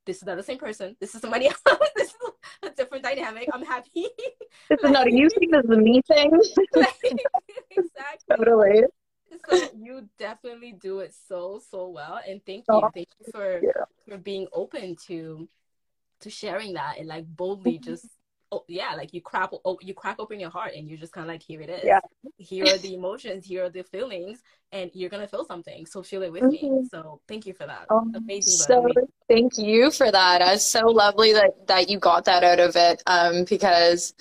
[0.06, 0.96] this is not the same person.
[1.00, 1.62] This is somebody else.
[1.96, 2.14] This is
[2.64, 3.48] a different dynamic.
[3.54, 4.08] I'm happy.
[4.70, 6.32] This is not a you thing, this is a me thing.
[6.76, 6.94] like,
[7.72, 8.36] exactly.
[8.36, 8.84] Totally.
[9.46, 13.62] So you definitely do it so so well and thank you Oh, thank you for
[13.62, 13.72] you.
[14.08, 15.48] for being open to
[16.22, 17.92] to sharing that and like boldly Mm-hmm.
[17.94, 18.08] just
[18.52, 21.26] oh yeah like you crack oh, you crack open your heart and you're just kind
[21.26, 22.00] of like here it is Yeah.
[22.38, 24.42] here are the emotions here are the feelings
[24.72, 26.90] and you're gonna feel something so feel it with me Mhm.
[26.90, 29.08] so thank you for that Oh, amazing So amazing.
[29.28, 30.42] thank you for that.
[30.42, 33.02] It's so lovely that that you got that out of it.
[33.08, 34.14] Um, because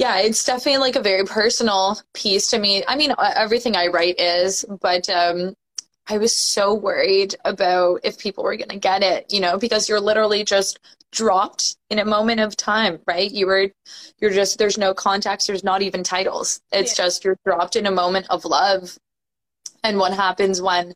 [0.00, 2.82] yeah, it's definitely like a very personal piece to me.
[2.88, 5.52] I mean, everything I write is, but um,
[6.08, 10.00] I was so worried about if people were gonna get it, you know, because you're
[10.00, 10.78] literally just
[11.12, 13.30] dropped in a moment of time, right?
[13.30, 13.70] You were,
[14.20, 16.62] you're just there's no context, there's not even titles.
[16.72, 17.04] It's Yeah.
[17.04, 18.96] just you're dropped in a moment of love.
[19.84, 20.94] And what happens when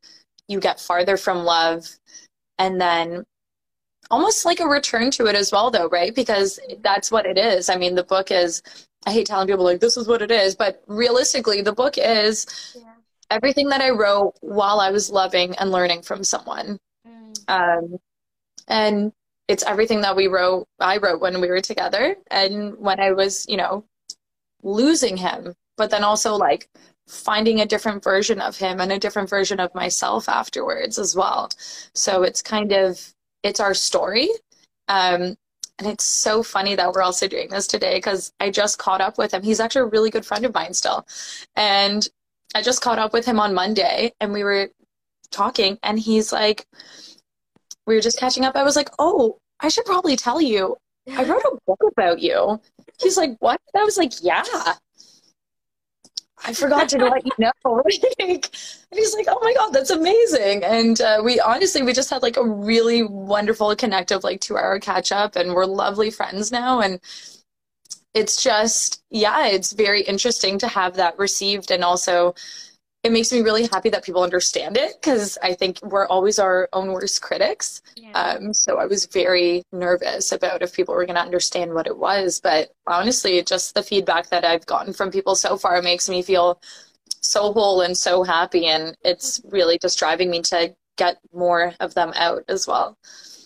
[0.48, 1.86] you get farther from love
[2.58, 3.24] and then
[4.10, 7.68] almost like a return to it as well though right because that's what it is
[7.68, 8.62] i mean the book is
[9.06, 12.74] i hate telling people like this is what it is but realistically the book is
[12.76, 12.92] yeah.
[13.30, 17.34] everything that i wrote while i was loving and learning from someone Mm.
[17.48, 17.98] um,
[18.68, 19.12] and
[19.46, 23.44] it's everything that we wrote i wrote when we were together and when i was
[23.46, 23.84] you know
[24.62, 26.68] losing him but then also like
[27.06, 31.50] finding a different version of him and a different version of myself afterwards as well.
[31.94, 33.13] So it's kind of
[33.44, 34.28] it's our story.
[34.88, 35.36] Um,
[35.78, 39.18] and it's so funny that we're also doing this today because I just caught up
[39.18, 39.42] with him.
[39.42, 41.06] He's actually a really good friend of mine still.
[41.56, 42.08] And
[42.54, 44.70] I just caught up with him on Monday and we were
[45.30, 46.66] talking and he's like
[47.86, 48.56] we were just catching up.
[48.56, 50.76] I was like, "Oh, I should probably tell you.
[51.12, 52.60] I wrote a book about you."
[53.00, 54.44] He's like, "What?" I was like, "Yeah."
[56.46, 57.52] I forgot to let you know.
[58.18, 58.50] and
[58.92, 60.62] he's like, oh my God, that's amazing.
[60.62, 64.78] And uh, we honestly, we just had like a really wonderful connective, like two hour
[64.78, 66.80] catch up, and we're lovely friends now.
[66.80, 67.00] And
[68.12, 72.34] it's just, yeah, it's very interesting to have that received and also
[73.04, 76.70] it makes me really happy that people understand it because I think we're always our
[76.72, 77.82] own worst critics.
[77.96, 78.12] Yeah.
[78.12, 81.98] Um, so I was very nervous about if people were going to understand what it
[81.98, 82.40] was.
[82.40, 86.62] But honestly, just the feedback that I've gotten from people so far makes me feel
[87.20, 88.66] so whole and so happy.
[88.66, 92.96] And it's really just driving me to get more of them out as well.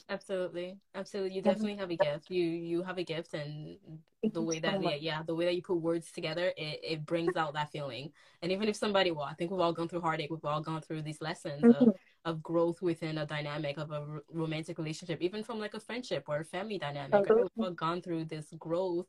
[0.08, 1.34] Absolutely, absolutely.
[1.34, 2.30] You definitely have a gift.
[2.30, 3.76] You you have a gift, and
[4.22, 7.36] the way that yeah, yeah, the way that you put words together, it, it brings
[7.36, 8.10] out that feeling.
[8.42, 10.30] And even if somebody, well, I think we've all gone through heartache.
[10.30, 11.90] We've all gone through these lessons mm-hmm.
[11.90, 15.80] of, of growth within a dynamic of a r- romantic relationship, even from like a
[15.80, 17.28] friendship or a family dynamic.
[17.28, 19.06] We've all gone through this growth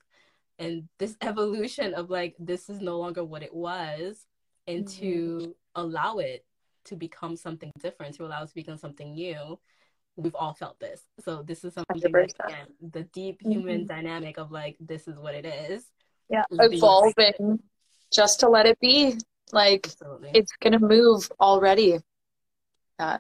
[0.60, 4.26] and this evolution of like this is no longer what it was,
[4.68, 5.00] and mm-hmm.
[5.00, 6.46] to allow it
[6.86, 9.60] to become something different, to allow it to become something new
[10.20, 11.02] we've all felt this.
[11.24, 13.88] So this is something again, the deep human mm-hmm.
[13.88, 15.86] dynamic of like this is what it is.
[16.30, 17.60] Yeah, evolving
[18.12, 19.18] just to let it be.
[19.52, 20.32] Like Absolutely.
[20.34, 21.98] it's gonna move already.
[23.00, 23.18] Uh,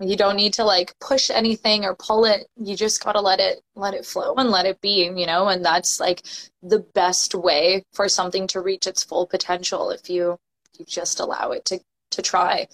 [0.00, 2.46] you don't need to like push anything or pull it.
[2.56, 5.64] You just gotta let it let it flow and let it be, you know, and
[5.64, 6.22] that's like
[6.62, 10.38] the best way for something to reach its full potential if you
[10.78, 12.68] you just allow it to to try.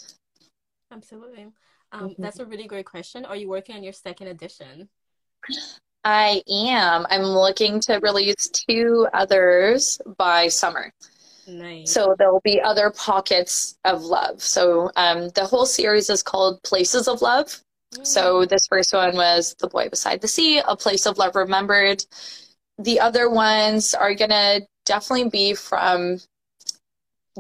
[0.91, 1.49] Absolutely.
[1.93, 2.23] Um, mm-hmm.
[2.23, 3.25] That's a really great question.
[3.25, 4.89] Are you working on your second edition?
[6.05, 7.07] I am.
[7.11, 10.93] I'm looking to release two others by summer.
[11.47, 11.93] Nice.
[11.93, 14.43] So there will be other pockets of love.
[14.43, 17.47] So um, the whole series is called Places of Love.
[17.95, 18.05] Mm-hmm.
[18.05, 22.05] So this first one was The Boy Beside the Sea, A Place of Love Remembered.
[22.79, 26.21] The other ones are going to definitely be from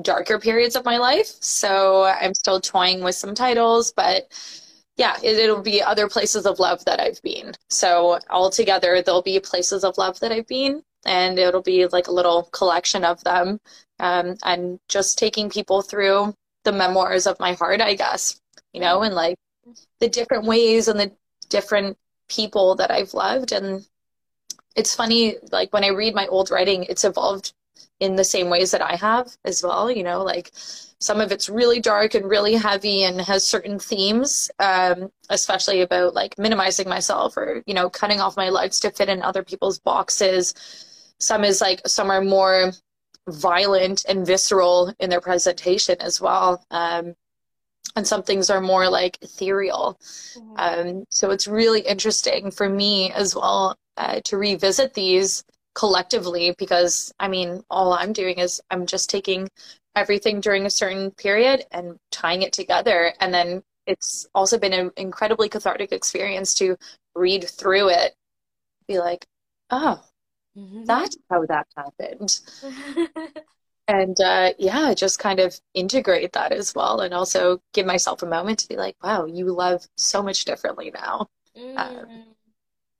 [0.02, 1.28] darker periods of my life.
[1.40, 4.28] So I'm still toying with some titles, but
[4.96, 7.54] yeah, it, will be other places of love that I've been.
[7.70, 12.12] So altogether, there'll be places of love that I've been, and it'll be like a
[12.12, 13.60] little collection of them.
[14.00, 16.34] Um, and just taking people through
[16.64, 18.40] the memoirs of my heart, I guess,
[18.72, 19.36] you know, and like
[20.00, 21.12] the different ways and the
[21.48, 21.96] different
[22.28, 23.52] people that I've loved.
[23.52, 23.86] And
[24.76, 27.52] it's funny, like when I read my old writing, it's evolved
[28.00, 29.90] in the same ways that I have as well.
[29.90, 30.50] You know, like
[31.00, 36.14] some of it's really dark and really heavy and has certain themes, um, especially about
[36.14, 39.78] like minimizing myself or, you know, cutting off my legs to fit in other people's
[39.78, 40.54] boxes.
[41.20, 42.72] Some is like, some are more
[43.28, 46.64] violent and visceral in their presentation as well.
[46.70, 47.14] Um,
[47.94, 50.00] and some things are more like ethereal.
[50.36, 50.54] Mm-hmm.
[50.56, 55.44] Um, so it's really interesting for me as well uh, to revisit these
[55.78, 59.48] collectively because I mean, all I'm doing is I'm just taking
[59.94, 63.12] everything during a certain period and tying it together.
[63.20, 66.76] And then it's also been an incredibly cathartic experience to
[67.14, 68.16] read through it,
[68.88, 69.24] be like,
[69.70, 70.02] oh,
[70.56, 70.84] mm-hmm.
[70.84, 72.40] that's how that happened.
[73.88, 77.02] and uh, yeah, just kind of integrate that as well.
[77.02, 80.90] And also give myself a moment to be like, wow, you love so much differently
[80.92, 81.28] now.
[81.56, 81.78] Mm.
[81.78, 82.24] Um,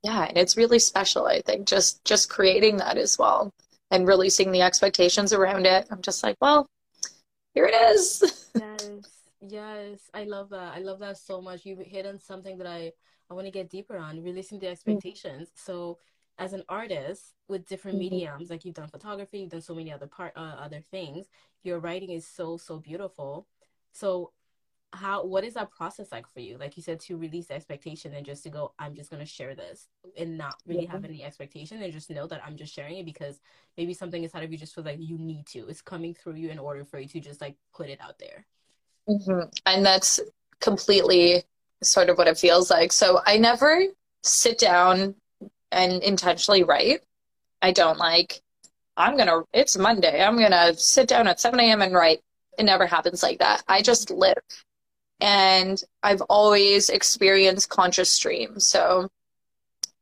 [0.03, 3.53] yeah and it's really special i think just just creating that as well
[3.91, 6.67] and releasing the expectations around it i'm just like well
[7.55, 8.91] here it is yes
[9.41, 12.93] yes i love that i love that so much you hit on something that i
[13.31, 14.73] i want to get deeper on releasing the mm.
[14.73, 15.73] expectations mm-hmm.
[15.73, 15.99] so
[16.39, 18.15] as an artist with different mm-hmm.
[18.15, 21.27] mediums like you've done photography you've done so many other part uh, other things
[21.63, 23.47] your writing is so so beautiful
[23.93, 24.31] so
[24.93, 26.57] how what is that process like for you?
[26.57, 29.29] Like you said to release the expectation and just to go i'm just going to
[29.29, 30.93] share this and not really yeah.
[30.93, 33.41] have any expectation and just know that i'm just sharing it because
[33.77, 35.69] maybe something inside of you just feels like you need to.
[35.69, 38.47] It's coming through you in order for you to just like put it out there.
[39.09, 39.49] Mm-hmm.
[39.65, 40.21] and that's
[40.61, 41.43] completely
[41.83, 42.93] sort of what it feels like.
[42.93, 43.83] So i never
[44.23, 45.15] sit down
[45.71, 47.01] and intentionally write.
[47.63, 48.41] I don't like
[48.97, 50.23] i'm gonna it's monday.
[50.23, 52.21] I'm gonna sit down at 7 a.m and write.
[52.59, 53.63] It never happens like that.
[53.69, 54.35] I just live
[55.21, 58.61] and I've always experienced conscious stream.
[58.61, 59.09] So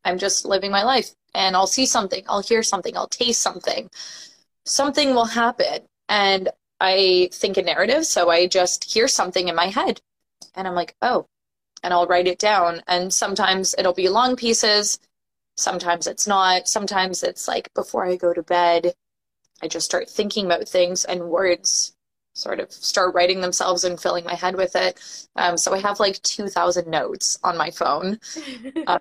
[0.05, 3.91] I'm just living my life and I'll see something, I'll hear something, I'll taste something.
[4.65, 6.49] Something will happen and
[6.81, 8.07] I think in narrative.
[8.07, 10.01] So I just hear something in my head
[10.55, 11.27] and I'm like, oh,
[11.83, 12.83] and I'll write it down.
[12.87, 14.99] And sometimes it'll be long pieces.
[15.57, 16.69] Sometimes it's not.
[16.69, 18.95] Sometimes it's like before I go to bed,
[19.63, 21.96] I just start thinking about things and words
[22.37, 25.01] sort of start writing themselves and filling my head with it.
[25.37, 28.19] Um, so I have like 2,000 notes on my phone.
[28.87, 28.99] um,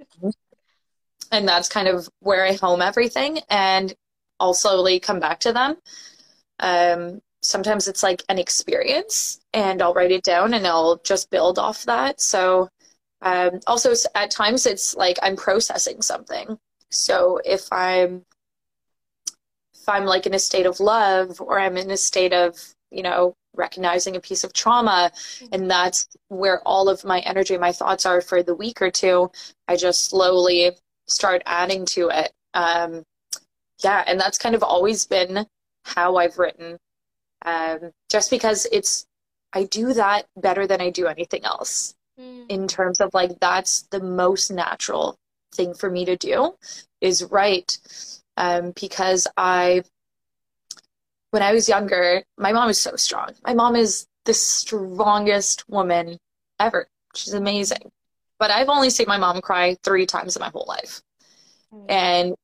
[1.32, 3.40] and that's kind of where I home everything.
[3.50, 3.94] And
[4.40, 5.76] I'll slowly come back to them.
[6.60, 11.60] Um, sometimes it's like an experience and I'll write it down and I'll just build
[11.60, 12.22] off that.
[12.22, 12.70] So
[13.22, 16.58] um, also at times it's like I'm processing something.
[16.90, 18.26] So if I'm
[19.74, 23.04] if I'm like in a state of love or I'm in a state of, you
[23.04, 25.12] know, recognizing a piece of trauma
[25.52, 29.30] and that's where all of my energy, my thoughts are for the week or two,
[29.68, 30.72] I just slowly
[31.08, 32.32] start adding to it.
[32.54, 33.04] Um,
[33.84, 35.46] yeah, and that's kind of always been
[35.84, 36.78] how I've written.
[37.46, 39.06] Um, just because it's,
[39.54, 42.46] I do that better than I do anything else mm.
[42.50, 45.18] in terms of like, that's the most natural
[45.54, 46.56] thing for me to do
[47.02, 47.78] is write.
[48.38, 49.84] Um, because I,
[51.36, 53.32] when I was younger, my mom is so strong.
[53.44, 56.18] My mom is the strongest woman
[56.62, 56.88] ever.
[57.14, 57.92] She's amazing.
[58.40, 61.02] But I've only seen my mom cry three times in my whole life.
[61.74, 61.86] Mm.
[61.90, 62.36] And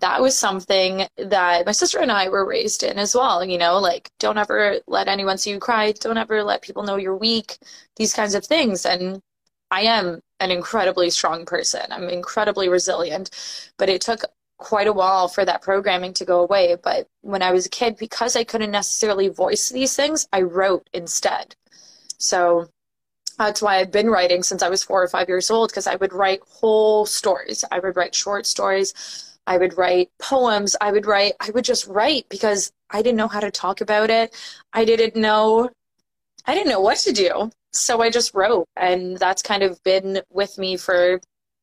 [0.00, 3.44] that was something that my sister and I were raised in as well.
[3.44, 5.92] You know, like don't ever let anyone see you cry.
[5.92, 7.58] Don't ever let people know you're weak.
[7.94, 8.84] These kinds of things.
[8.84, 9.22] And
[9.70, 11.82] I am an incredibly strong person.
[11.92, 13.30] I'm incredibly resilient.
[13.78, 14.24] But it took
[14.62, 16.76] quite a while for that programming to go away.
[16.82, 20.88] But when I was a kid, because I couldn't necessarily voice these things, I wrote
[20.92, 21.56] instead.
[22.18, 22.68] So
[23.38, 25.96] that's why I've been writing since I was four or five years old because I
[25.96, 27.64] would write whole stories.
[27.72, 28.94] I would write short stories.
[29.46, 30.76] I would write poems.
[30.80, 34.10] I would write, I would just write because I didn't know how to talk about
[34.10, 34.34] it.
[34.72, 35.70] I didn't know,
[36.46, 37.50] I didn't know what to do.
[37.72, 38.68] So I just wrote.
[38.76, 41.20] And that's kind of been with me for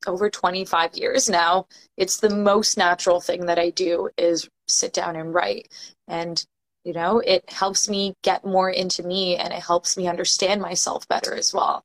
[0.08, 1.68] over 25 years now.
[1.98, 5.72] It's the most natural thing that I do is sit down and write.
[6.08, 6.44] And
[6.84, 11.08] you know it helps me get more into me and it helps me understand myself
[11.08, 11.84] better as well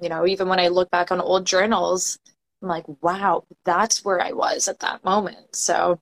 [0.00, 2.18] you know even when i look back on old journals
[2.62, 5.98] i'm like wow that's where i was at that moment so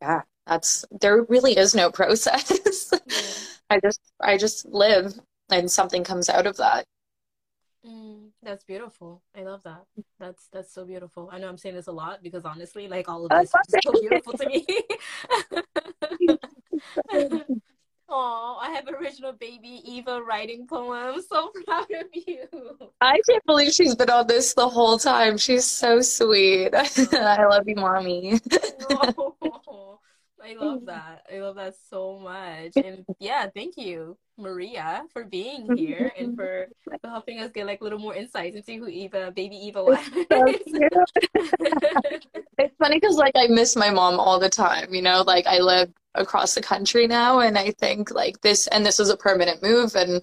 [0.00, 2.92] yeah that's there really is no process
[3.70, 5.18] i just i just live
[5.50, 6.84] and something comes out of that
[8.42, 9.84] that's beautiful i love that
[10.18, 13.24] that's that's so beautiful i know i'm saying this a lot because honestly like all
[13.24, 14.66] of this is so beautiful to me
[18.14, 21.28] Oh, I have original baby Eva writing poems.
[21.28, 22.46] So proud of you.
[23.00, 25.38] I can't believe she's been on this the whole time.
[25.38, 26.74] She's so sweet.
[26.74, 28.38] I love you, mommy.
[28.90, 29.98] oh,
[30.42, 31.24] I love that.
[31.32, 32.72] I love that so much.
[32.76, 37.80] And yeah, thank you, Maria, for being here and for, for helping us get like
[37.80, 39.98] a little more insights into who Eva, baby Eva was.
[42.58, 44.92] it's funny because like I miss my mom all the time.
[44.92, 48.84] You know, like I live across the country now and i think like this and
[48.84, 50.22] this was a permanent move and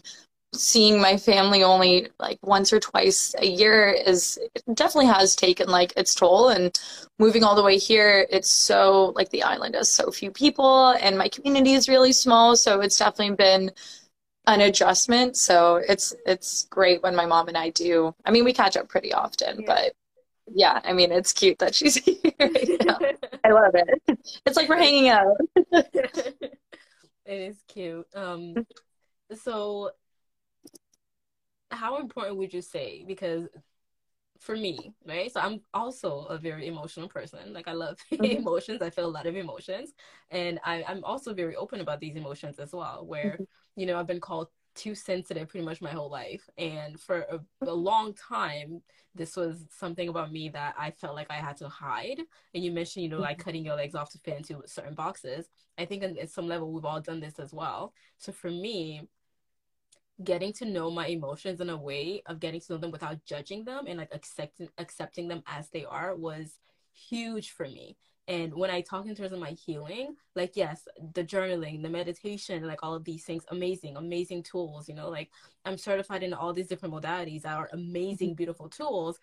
[0.53, 4.39] seeing my family only like once or twice a year is
[4.73, 6.79] definitely has taken like its toll and
[7.19, 11.17] moving all the way here it's so like the island has so few people and
[11.17, 13.71] my community is really small so it's definitely been
[14.47, 18.51] an adjustment so it's it's great when my mom and i do i mean we
[18.51, 19.65] catch up pretty often yeah.
[19.67, 19.93] but
[20.53, 22.17] yeah, I mean, it's cute that she's here.
[23.43, 24.19] I love it.
[24.45, 25.37] It's like we're hanging out.
[25.71, 26.57] it
[27.25, 28.07] is cute.
[28.15, 28.65] Um,
[29.43, 29.91] so
[31.71, 33.03] how important would you say?
[33.07, 33.47] Because
[34.39, 35.31] for me, right?
[35.31, 37.53] So I'm also a very emotional person.
[37.53, 38.23] Like I love mm-hmm.
[38.23, 38.81] emotions.
[38.81, 39.93] I feel a lot of emotions,
[40.31, 43.05] and I, I'm also very open about these emotions as well.
[43.05, 43.43] Where mm-hmm.
[43.75, 46.49] you know I've been called too sensitive pretty much my whole life.
[46.57, 48.81] And for a, a, long time,
[49.15, 52.19] this was something about me that I felt like I had to hide.
[52.53, 53.43] And you mentioned, you know, like mm-hmm.
[53.43, 55.47] cutting your legs off to fit into certain boxes.
[55.77, 57.93] I think at some level, we've all done this as well.
[58.19, 59.01] So for me,
[60.23, 63.63] getting to know my emotions in a way of getting to know them without judging
[63.63, 66.57] them and like accepting accepting them as they are was
[66.93, 67.95] huge for me
[68.29, 72.67] and when I talk in terms of my healing, like, yes, the journaling, the meditation,
[72.67, 74.87] like all of these things, amazing, amazing tools.
[74.87, 75.31] You know, like
[75.65, 78.35] I'm certified in all these different modalities that are amazing, mm-hmm.
[78.35, 79.17] beautiful tools.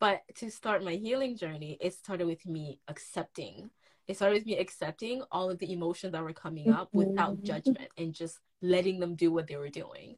[0.00, 3.70] But to start my healing journey, it started with me accepting.
[4.08, 7.46] It started with me accepting all of the emotions that were coming up without mm-hmm.
[7.46, 10.16] judgment and just letting them do what they were doing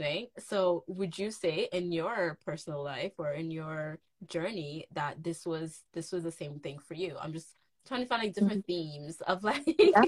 [0.00, 5.46] right so would you say in your personal life or in your journey that this
[5.46, 7.54] was this was the same thing for you i'm just
[7.86, 9.00] trying to find like different mm-hmm.
[9.00, 10.02] themes of like yeah.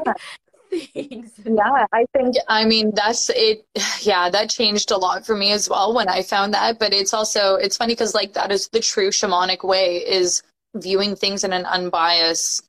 [0.93, 1.33] things.
[1.45, 3.67] Yeah, I think, I mean, that's it.
[4.01, 6.79] Yeah, that changed a lot for me as well when I found that.
[6.79, 10.43] But it's also, it's funny because, like, that is the true shamanic way is
[10.75, 12.65] viewing things in an unbiased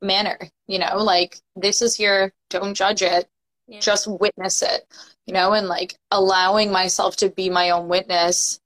[0.00, 0.38] manner.
[0.66, 3.28] You know, like, this is here, don't judge it,
[3.70, 3.80] yeah.
[3.80, 4.86] just witness it,
[5.26, 8.60] you know, and like allowing myself to be my own witness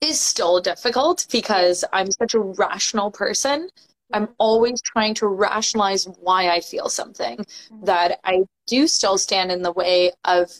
[0.00, 3.68] is still difficult because I'm such a rational person.
[4.12, 7.84] I'm always trying to rationalize why I feel something mm-hmm.
[7.84, 10.50] that I do still stand in the way of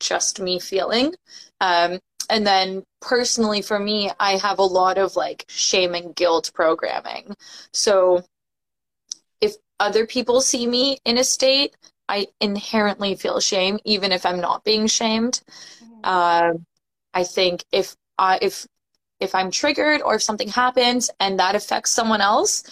[0.00, 1.14] just me feeling.
[1.60, 1.98] Um,
[2.30, 7.34] and then personally for me, I have a lot of like shame and guilt programming.
[7.72, 8.24] So
[9.40, 11.76] if other people see me in a state,
[12.08, 15.40] I inherently feel shame, even if I'm not being shamed.
[15.82, 16.00] Mm-hmm.
[16.04, 16.52] Uh,
[17.12, 18.66] I think if I if
[19.20, 22.62] if I'm triggered or if something happens and that affects someone else,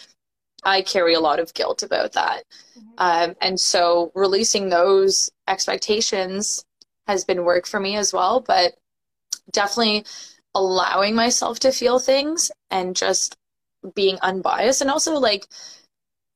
[0.64, 2.44] I carry a lot of guilt about that.
[2.78, 2.90] Mm-hmm.
[2.98, 6.64] Um, and so releasing those expectations
[7.06, 8.74] has been work for me as well, but
[9.50, 10.04] definitely
[10.54, 13.36] allowing myself to feel things and just
[13.94, 15.46] being unbiased and also like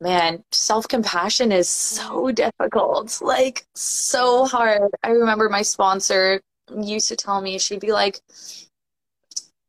[0.00, 2.34] man self-compassion is so mm-hmm.
[2.34, 6.40] difficult like so hard i remember my sponsor
[6.82, 8.20] used to tell me she'd be like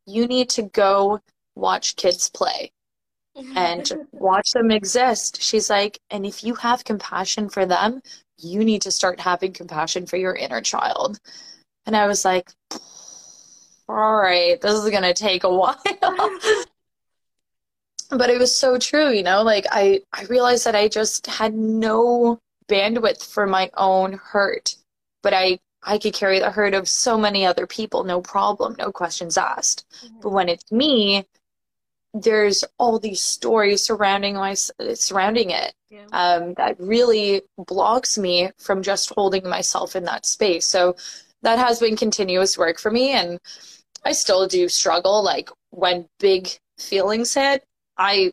[0.06, 1.20] you need to go
[1.54, 2.72] watch kids play
[3.54, 5.42] and watch them exist.
[5.42, 8.00] She's like, and if you have compassion for them,
[8.38, 11.18] you need to start having compassion for your inner child.
[11.86, 12.50] And I was like,
[13.88, 15.80] all right, this is going to take a while.
[18.10, 21.54] But it was so true, you know, like I, I realized that I just had
[21.54, 22.38] no
[22.68, 24.76] bandwidth for my own hurt,
[25.22, 28.90] but I I could carry the hurt of so many other people, no problem, no
[28.90, 29.86] questions asked.
[30.04, 30.20] Mm-hmm.
[30.20, 31.24] But when it's me,
[32.14, 36.06] there's all these stories surrounding my surrounding it yeah.
[36.12, 40.66] um, that really blocks me from just holding myself in that space.
[40.66, 40.96] So
[41.42, 43.38] that has been continuous work for me, and
[44.04, 45.22] I still do struggle.
[45.22, 46.48] Like when big
[46.78, 47.64] feelings hit,
[47.98, 48.32] I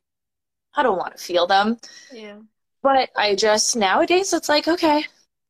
[0.76, 1.78] I don't want to feel them.
[2.13, 2.38] Yeah.
[2.82, 5.03] But I just nowadays it's like okay,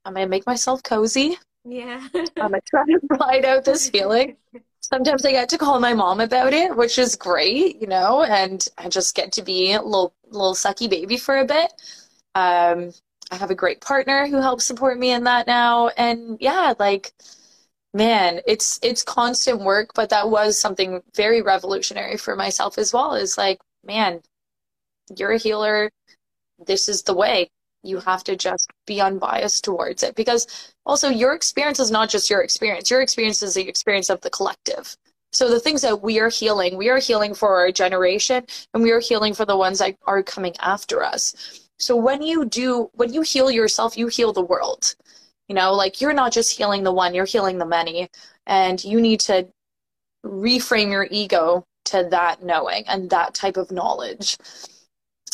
[0.05, 1.37] I'm gonna make myself cozy.
[1.65, 2.07] Yeah.
[2.13, 4.37] I'm gonna try to ride out this feeling.
[4.81, 8.65] Sometimes I get to call my mom about it, which is great, you know, and
[8.77, 11.73] I just get to be a little little sucky baby for a bit.
[12.35, 12.91] Um,
[13.31, 17.13] I have a great partner who helps support me in that now, and yeah, like
[17.95, 23.15] man, it's it's constant work, but that was something very revolutionary for myself as well.
[23.15, 24.21] Is like, man,
[25.15, 25.91] you're a healer.
[26.65, 27.49] This is the way.
[27.83, 30.15] You have to just be unbiased towards it.
[30.15, 32.89] Because also your experience is not just your experience.
[32.89, 34.95] Your experience is the experience of the collective.
[35.31, 38.91] So the things that we are healing we are healing for our generation and we
[38.91, 41.67] are healing for the ones that are coming after us.
[41.77, 44.95] So when you do when you heal yourself you heal the world.
[45.49, 48.09] You know like you're not just healing the one you're healing the many.
[48.47, 49.47] And you need to
[50.25, 54.37] reframe your ego to that knowing and that type of knowledge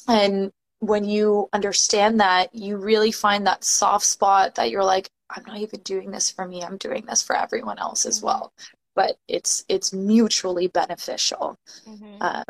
[0.07, 5.43] and when you understand that, you really find that soft spot that you're like, I'm
[5.45, 6.63] not even doing this for me.
[6.63, 8.25] I'm doing this for everyone else as mm-hmm.
[8.25, 8.53] well.
[8.95, 11.55] But it's it's mutually beneficial.
[11.87, 12.17] Mm-hmm.
[12.19, 12.43] Uh,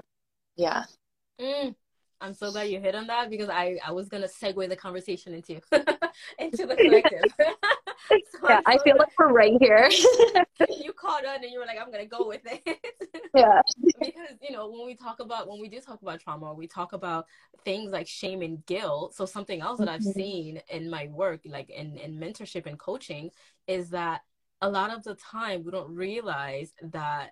[0.55, 0.85] yeah.
[1.39, 1.75] Mm.
[2.21, 5.33] I'm so glad you hit on that because I, I was gonna segue the conversation
[5.33, 5.55] into
[6.39, 7.33] into the collective.
[8.31, 9.89] so yeah, I feel like we're right here.
[10.69, 12.79] you caught on and you were like, I'm gonna go with it.
[13.35, 13.61] yeah.
[13.99, 16.93] because you know when we talk about when we do talk about trauma, we talk
[16.93, 17.25] about
[17.65, 19.15] things like shame and guilt.
[19.15, 20.11] So something else that I've mm-hmm.
[20.11, 23.31] seen in my work, like in in mentorship and coaching,
[23.67, 24.21] is that
[24.61, 27.31] a lot of the time we don't realize that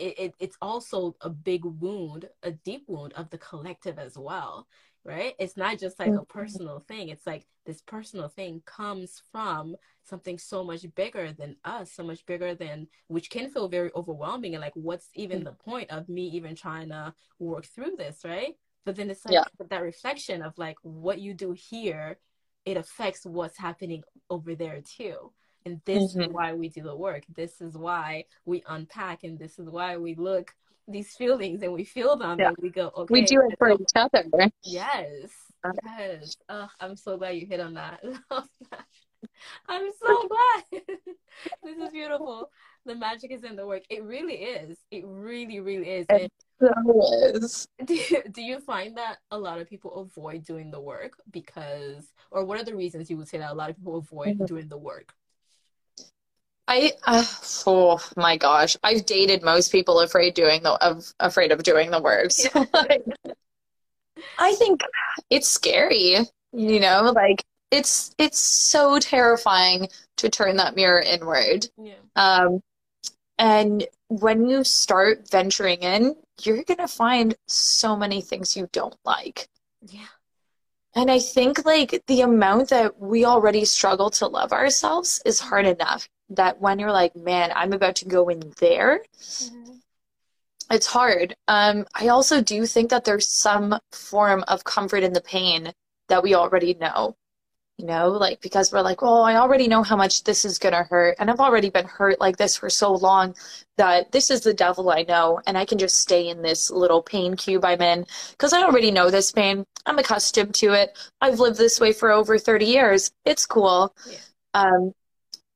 [0.00, 4.66] it, it, it's also a big wound, a deep wound of the collective as well,
[5.04, 5.34] right?
[5.38, 6.18] It's not just like mm-hmm.
[6.18, 7.10] a personal thing.
[7.10, 12.24] It's like this personal thing comes from something so much bigger than us, so much
[12.26, 14.54] bigger than, which can feel very overwhelming.
[14.54, 15.44] And like, what's even mm-hmm.
[15.44, 18.54] the point of me even trying to work through this, right?
[18.86, 19.44] But then it's like yeah.
[19.68, 22.18] that reflection of like what you do here,
[22.64, 25.32] it affects what's happening over there too.
[25.66, 26.22] And this mm-hmm.
[26.22, 27.24] is why we do the work.
[27.34, 30.54] This is why we unpack and this is why we look
[30.88, 32.48] these feelings and we feel them yeah.
[32.48, 33.12] and we go, okay.
[33.12, 34.24] We do it for each other.
[34.64, 35.30] Yes.
[35.84, 36.36] Yes.
[36.48, 38.02] Oh, I'm so glad you hit on that.
[39.68, 40.28] I'm so
[40.70, 40.82] glad.
[41.62, 42.50] this is beautiful.
[42.86, 43.82] The magic is in the work.
[43.90, 44.78] It really is.
[44.90, 46.06] It really, really is.
[46.08, 47.68] It so is.
[47.84, 52.06] Do you, do you find that a lot of people avoid doing the work because,
[52.30, 54.46] or what are the reasons you would say that a lot of people avoid mm-hmm.
[54.46, 55.12] doing the work?
[56.70, 57.24] I uh,
[57.66, 62.00] oh my gosh, I've dated most people afraid doing the of afraid of doing the
[62.00, 62.30] work.
[62.30, 63.02] So, like,
[64.38, 64.82] I think
[65.30, 66.18] it's scary.
[66.52, 71.66] You know, like it's it's so terrifying to turn that mirror inward.
[71.76, 71.94] Yeah.
[72.14, 72.60] Um,
[73.36, 79.48] and when you start venturing in, you're gonna find so many things you don't like.
[79.88, 80.06] Yeah.
[80.94, 85.66] And I think like the amount that we already struggle to love ourselves is hard
[85.66, 89.02] enough that when you're like, man, I'm about to go in there,
[89.40, 89.80] Mm-hmm.
[90.70, 91.34] it's hard.
[91.48, 95.72] Um, I also do think that there's some form of comfort in the pain
[96.08, 97.16] that we already know.
[97.78, 100.84] You know, like because we're like, oh, I already know how much this is gonna
[100.84, 103.34] hurt, and I've already been hurt like this for so long
[103.78, 107.02] that this is the devil I know, and I can just stay in this little
[107.02, 109.64] pain cube I'm in because I already know this pain.
[109.86, 110.96] I'm accustomed to it.
[111.22, 113.10] I've lived this way for over 30 years.
[113.24, 113.94] It's cool.
[114.06, 114.18] Yeah.
[114.54, 114.92] Um,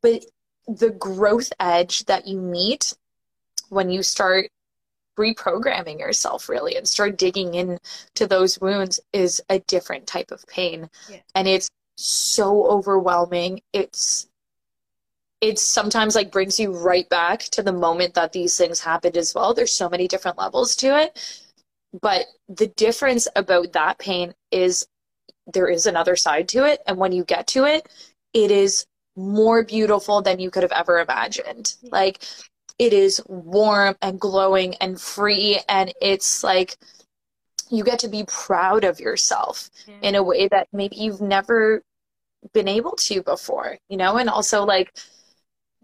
[0.03, 0.25] but
[0.66, 2.94] the growth edge that you meet
[3.68, 4.50] when you start
[5.18, 10.88] reprogramming yourself really and start digging into those wounds is a different type of pain.
[11.08, 11.18] Yeah.
[11.34, 13.60] and it's so overwhelming.
[13.72, 14.28] It's
[15.40, 19.34] it's sometimes like brings you right back to the moment that these things happened as
[19.34, 19.52] well.
[19.52, 21.44] There's so many different levels to it.
[22.00, 24.88] But the difference about that pain is
[25.52, 26.80] there is another side to it.
[26.86, 27.88] And when you get to it
[28.34, 28.84] it is
[29.16, 31.64] more beautiful than you could have ever imagined.
[31.64, 31.88] Mm-hmm.
[31.92, 32.24] Like
[32.78, 36.76] it is warm and glowing and free and it's like
[37.70, 39.94] you get to be proud of yourself Yeah.
[40.02, 41.82] in a way that maybe you've never
[42.52, 44.16] been able to before you know?
[44.16, 44.92] And also like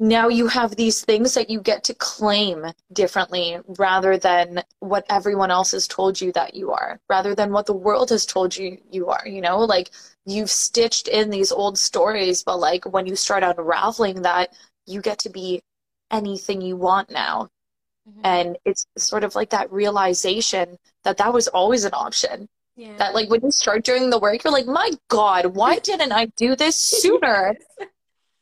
[0.00, 5.50] now you have these things that you get to claim differently rather than what everyone
[5.50, 8.78] else has told you that you are rather than what the world has told you
[8.90, 9.58] you are you know?
[9.58, 9.90] Like
[10.24, 15.18] you've stitched in these old stories but like when you start unraveling that you get
[15.20, 15.62] to be
[16.10, 17.48] anything you want now.
[18.08, 18.20] Mhm.
[18.24, 22.48] and it's sort of like that realization that that was always an option.
[22.76, 22.96] Yeah.
[22.96, 26.24] that like when you start doing the work you're like my god why didn't i
[26.36, 27.54] do this sooner?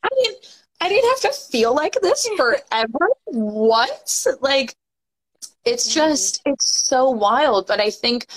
[0.01, 0.45] I didn't
[0.81, 4.75] i didn't have to feel like this forever what like
[5.65, 5.93] it's Mhm.
[5.93, 7.67] just it's so wild.
[7.67, 8.27] But i think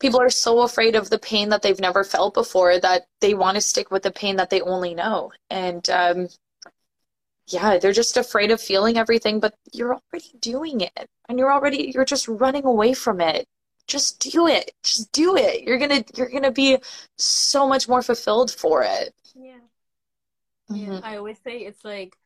[0.00, 3.54] people are so afraid of the pain that they've never felt before that they want
[3.54, 5.32] to stick with the pain that they only know.
[5.50, 6.28] And um
[7.48, 11.06] yeah they're just afraid of feeling everything but you're already doing it.
[11.28, 13.46] And you're already you're just running away from it.
[13.86, 14.72] Just do it.
[14.82, 15.62] Just do it.
[15.62, 16.78] You're gonna you're gonna be
[17.18, 19.14] so much more fulfilled for it.
[19.34, 19.58] Yeah.
[20.68, 21.00] Yeah.
[21.00, 21.04] Mhm.
[21.04, 22.16] I always say it's like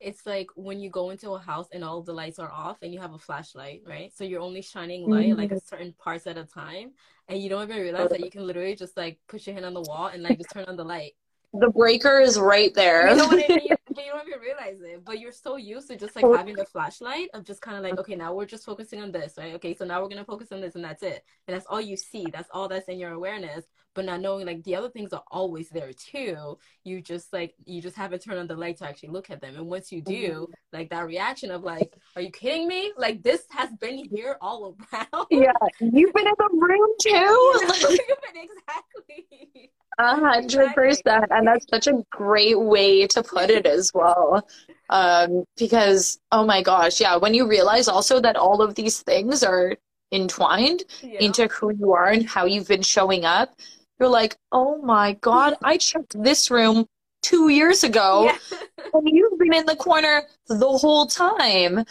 [0.00, 2.92] it's like when you go into a house and all the lights are off and
[2.92, 4.12] you have a flashlight, right?
[4.14, 6.92] So you're only shining light like a certain parts at a time
[7.28, 9.74] and you don't even realize that you can literally just like push your hand on
[9.74, 11.12] the wall and like just turn on the light.
[11.52, 13.60] The breaker is right there You know what I mean?
[13.68, 15.04] You, but you don't even realize it.
[15.04, 17.98] But you're so used to just like having the flashlight of just kind of like,
[18.00, 19.54] okay, now we're just focusing on this, right?
[19.54, 21.24] Okay, so now we're gonna focus on this, and that's it.
[21.46, 22.26] And that's all you see.
[22.32, 23.66] That's all that's in your awareness.
[23.94, 26.58] But not knowing like the other things are always there too.
[26.84, 29.56] You just like you just haven't turned on the light to actually look at them.
[29.56, 30.52] And once you do, mm-hmm.
[30.72, 32.92] like that reaction of like, are you kidding me?
[32.96, 35.26] Like this has been here all around.
[35.30, 37.60] yeah you've been in the room too
[38.34, 39.70] exactly.
[39.98, 44.46] A hundred percent, and that's such a great way to put it as well.
[44.88, 49.42] Um, because oh my gosh, yeah, when you realize also that all of these things
[49.42, 49.76] are
[50.10, 51.20] entwined Yeah.
[51.20, 53.54] into who you are and how you've been showing up,
[53.98, 56.86] you're like, oh my God, I checked this room
[57.22, 58.58] two years ago, Yeah.
[58.94, 61.84] and you've been in the corner the whole time.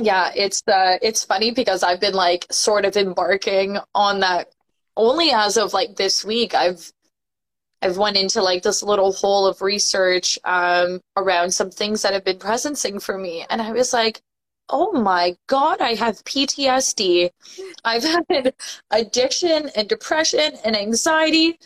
[0.00, 4.48] Yeah, it's uh it's funny because I've been like sort of embarking on that
[4.96, 6.54] only as of like this week.
[6.54, 6.92] I've
[7.82, 12.24] I've went into like this little hole of research um around some things that have
[12.24, 14.22] been presencing for me and I was like,
[14.68, 17.30] "Oh my God, I have PTSD.
[17.84, 18.54] I've had
[18.90, 21.58] addiction and depression and anxiety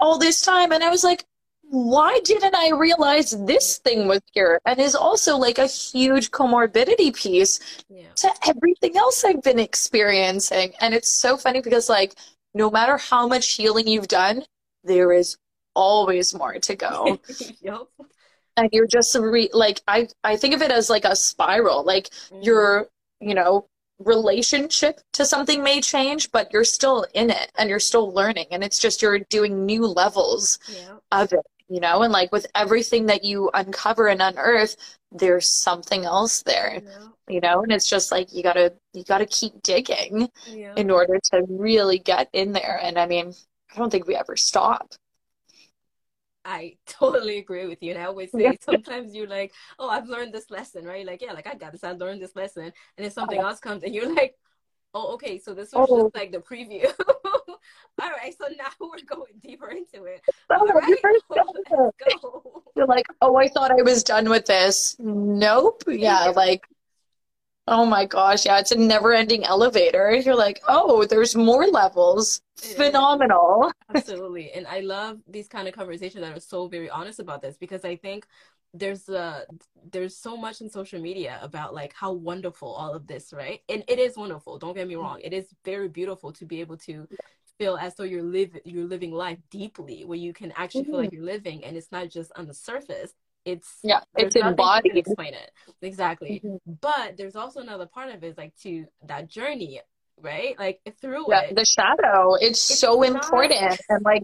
[0.00, 1.24] all this time." And I was like,
[1.62, 4.60] why didn't I realize this thing was here?
[4.66, 8.08] And is also like a huge comorbidity piece Yeah.
[8.16, 10.72] to everything else I've been experiencing.
[10.80, 12.14] And it's so funny because, like,
[12.54, 14.42] no matter how much healing you've done,
[14.84, 15.36] there is
[15.74, 17.18] always more to go.
[17.62, 17.88] Yup.
[18.56, 21.84] and you're just re- like, I, I think of it as like a spiral.
[21.84, 22.44] Like, Mhm.
[22.44, 22.88] your,
[23.20, 23.66] you know,
[23.98, 28.46] relationship to something may change, but you're still in it and you're still learning.
[28.50, 30.96] And it's just you're doing new levels Yeah.
[31.12, 32.02] of it, you know?
[32.02, 34.76] And like with everything that you uncover and unearth,
[35.12, 37.08] there's something else there, Yeah.
[37.28, 37.62] you know?
[37.62, 40.74] And it's just like you gotta you gotta keep digging Yeah.
[40.76, 42.78] in order to really get in there.
[42.82, 43.34] And I mean,
[43.74, 44.94] I don't think we ever stop.
[46.44, 47.92] I totally agree with you.
[47.92, 48.52] And I always say Yeah.
[48.60, 51.06] sometimes you're like, oh, I've learned this lesson, right?
[51.06, 52.64] Like, yeah, like I got this, I learned this lesson.
[52.64, 52.72] And
[53.04, 54.36] then something else comes and you're like,
[54.94, 56.04] oh, okay, so this was Oh.
[56.04, 56.92] just like the preview
[58.00, 60.22] All right, so now we're going deeper into it.
[60.50, 60.96] Oh, right, you
[61.30, 62.62] let's go.
[62.76, 64.96] You're like, oh, I thought I was done with this.
[64.98, 65.82] Nope.
[65.86, 66.66] Yeah, like,
[67.66, 70.12] oh my gosh, yeah, it's a never-ending elevator.
[70.14, 72.40] You're like, oh, there's more levels.
[72.62, 72.74] It is.
[72.74, 73.70] Phenomenal.
[73.94, 74.52] Absolutely.
[74.52, 77.84] And I love these kind of conversations that are so very honest about this because
[77.84, 78.26] I think
[78.72, 79.42] there's uh
[79.90, 83.62] there's so much in social media about like how wonderful all of this, right?
[83.68, 85.20] And it is wonderful, don't get me wrong.
[85.22, 87.08] It is very beautiful to be able to
[87.60, 91.12] feel as though you're live you're living life deeply where you can actually feel like
[91.12, 93.12] you're living and it's not just on the surface.
[93.44, 94.96] It's Yeah, it's nothing that can embodied.
[94.96, 95.50] explain it.
[95.82, 96.42] Exactly.
[96.44, 96.58] Mhm.
[96.80, 99.80] But there's also another part of it is like to that journey,
[100.20, 100.58] right?
[100.58, 101.54] Like through Yeah, it.
[101.54, 103.80] the shadow, it's It's so not important.
[103.90, 104.22] And like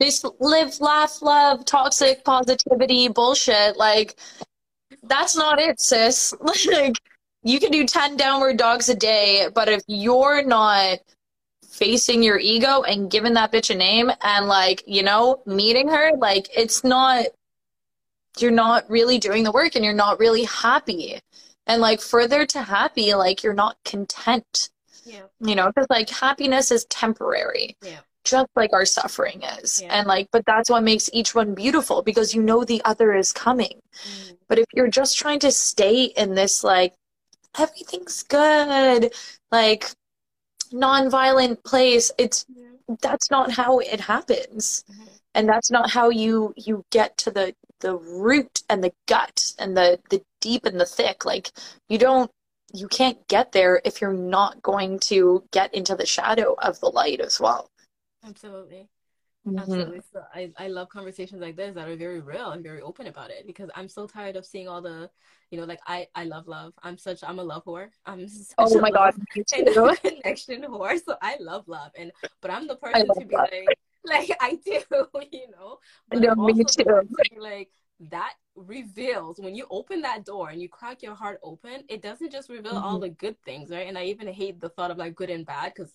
[0.00, 4.18] this live, laugh, love, toxic positivity bullshit, like
[5.04, 6.34] that's not it, sis.
[6.66, 6.96] Like
[7.44, 10.98] you can do 10 downward dogs a day, but if you're not
[11.72, 16.12] facing your ego and giving that bitch a name and like, you know, meeting her,
[16.18, 17.26] like it's not
[18.38, 21.18] you're not really doing the work and you're not really happy.
[21.66, 24.70] And like further to happy, like you're not content.
[25.04, 25.22] Yeah.
[25.40, 28.00] You know, because like happiness is temporary, Yeah.
[28.24, 29.82] just like our suffering is.
[29.82, 29.98] Yeah.
[29.98, 33.32] And like, but that's what makes each one beautiful because you know the other is
[33.32, 33.80] coming.
[34.06, 34.36] Mm.
[34.48, 36.94] But if you're just trying to stay in this, like,
[37.58, 39.12] everything's good,
[39.50, 39.90] like,
[40.72, 42.96] non-violent place, it's Yeah.
[43.00, 44.84] that's not how it happens.
[44.90, 45.08] Mhm.
[45.34, 49.76] And that's not how you you get to the the root and the gut and
[49.76, 51.24] the the deep and the thick.
[51.24, 51.52] Like,
[51.88, 52.30] you don't
[52.74, 56.88] you can't get there if you're not going to get into the shadow of the
[56.90, 57.70] light as well.
[58.24, 58.88] Absolutely.
[59.46, 59.58] Mhm.
[59.58, 60.00] Absolutely.
[60.12, 63.30] So I, I love conversations like this that are very real and very open about
[63.30, 65.10] it because I'm so tired of seeing all the,
[65.50, 66.72] you know, like I, I love love.
[66.82, 67.88] I'm such, I'm a love whore.
[68.06, 69.96] I'm such Oh my God, me and too.
[70.02, 70.98] connection whore.
[71.04, 71.90] So I love love.
[71.96, 73.48] And, but I'm the person to be love.
[73.50, 74.80] like, like I do,
[75.32, 75.78] you know,
[76.08, 76.84] but No, me too.
[76.84, 77.70] to like,
[78.10, 82.32] that reveals when you open that door and you crack your heart open, it doesn't
[82.32, 83.02] just reveal all Mhm.
[83.02, 83.86] the good things, right?
[83.86, 85.92] And I even hate the thought of like good and bad because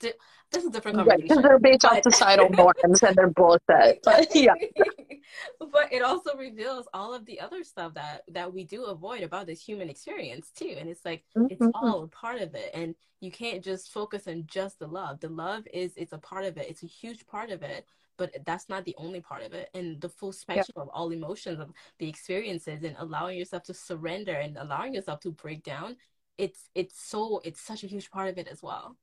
[0.00, 0.14] this
[0.56, 1.42] is a different Right, because conversation.
[1.42, 4.00] they're based off But societal norms and they're bullshit.
[4.04, 4.54] But yeah.
[5.72, 9.46] but it also reveals all of the other stuff that that we do avoid about
[9.46, 11.72] this human experience too and it's like it's Mhm.
[11.74, 15.28] all a part of it and you can't just focus on just the love the
[15.28, 17.86] love is it's a part of it it's a huge part of it
[18.16, 21.60] but that's not the only part of it and the full spectrum of all emotions
[21.60, 25.96] of the experiences and allowing yourself to surrender and allowing yourself to break down
[26.38, 28.96] it's it's so it's such a huge part of it as well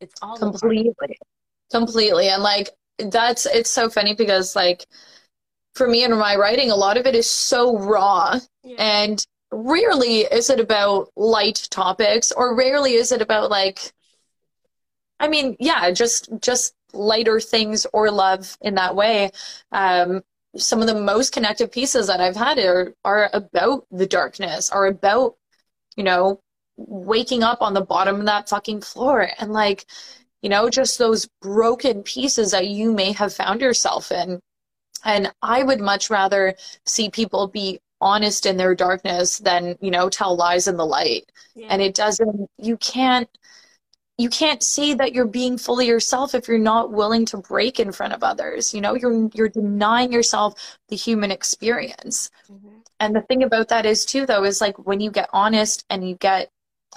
[0.00, 0.86] it's all a part of it.
[0.96, 1.18] Completely.
[1.70, 2.28] Completely.
[2.28, 4.86] And like that's it's so funny because like
[5.74, 10.20] for me in my writing, a lot of it is so raw yeah and rarely
[10.20, 13.92] is it about light topics or rarely is it about like
[15.18, 19.30] I mean, yeah, just just lighter things or love in that way.
[19.72, 20.22] Um
[20.56, 24.86] some of the most connected pieces that I've had are are about the darkness, are
[24.86, 25.36] about,
[25.96, 26.40] you know,
[26.76, 29.86] waking up on the bottom of that fucking floor and like
[30.42, 34.40] you know, just those broken pieces that you may have found yourself in.
[35.04, 36.54] And I would much rather
[36.84, 41.30] see people be honest in their darkness than, you know, tell lies in the light.
[41.56, 43.28] yeah And it doesn't, you can't,
[44.18, 47.92] you can't say that you're being fully yourself if you're not willing to break in
[47.92, 48.72] front of others.
[48.72, 52.30] You know, you're, you're denying yourself the human experience.
[52.48, 52.82] Mhm.
[53.00, 56.08] And the thing about that is too, though, is like when you get honest and
[56.08, 56.50] you get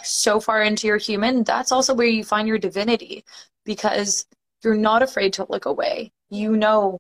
[0.03, 3.23] so far into your human, that's also where you find your divinity
[3.65, 4.25] because
[4.63, 6.11] you're not afraid to look away.
[6.29, 6.99] You know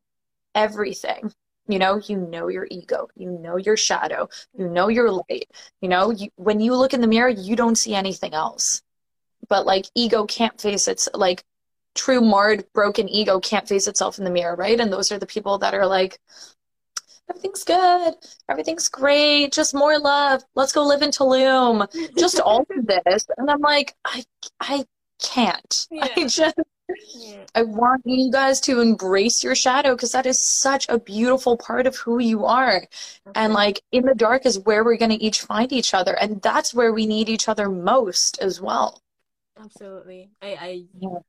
[0.55, 1.33] everything.
[1.67, 4.27] You know, you know your ego, you know your shadow,
[4.57, 5.51] you know your light.
[5.81, 8.81] You know, you, when you look in the mirror, you don't see anything else.
[9.47, 11.43] But like ego can't face its like
[11.93, 14.79] true marred broken ego can't face itself in the mirror, right?
[14.79, 16.19] And those are the people that are like
[17.29, 18.15] everything's good,
[18.49, 20.43] everything's great, just more love.
[20.55, 21.87] Let's go live in Tulum.
[22.17, 23.27] Just all of this.
[23.37, 24.23] And I'm like, I
[24.59, 24.85] I
[25.21, 25.87] can't.
[26.01, 26.55] I just
[27.13, 31.57] yeah I want you guys to embrace your shadow because that is such a beautiful
[31.57, 32.87] part of who you are.
[33.35, 33.53] And mm-hmm.
[33.53, 36.13] like in the dark is where we're going to each find each other.
[36.13, 39.01] And that's where we need each other most as well.
[39.59, 40.31] Absolutely.
[40.41, 41.19] I, I Yeah.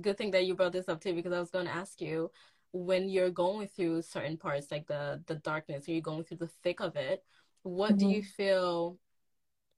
[0.00, 2.30] good thing that you brought this up too, because I was going to ask you
[2.72, 6.50] when you're going through certain parts, like the the darkness, when you're going through the
[6.62, 7.24] thick of it,
[7.62, 8.06] what do Mhm.
[8.06, 8.98] you feel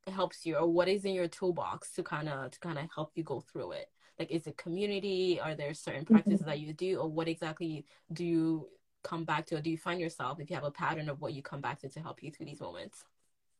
[0.06, 3.12] helps you, or what is in your toolbox to kind of to kind of help
[3.14, 3.86] you go through it?
[4.18, 5.40] Like, is it community?
[5.40, 8.68] Are there certain practices that you do, or what exactly do you
[9.02, 11.32] come back to, or do you find yourself if you have a pattern of what
[11.34, 13.04] you come back to to help you through these moments?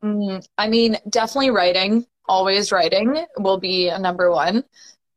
[0.03, 4.65] Mm, I mean, definitely writing, always writing will be a number one.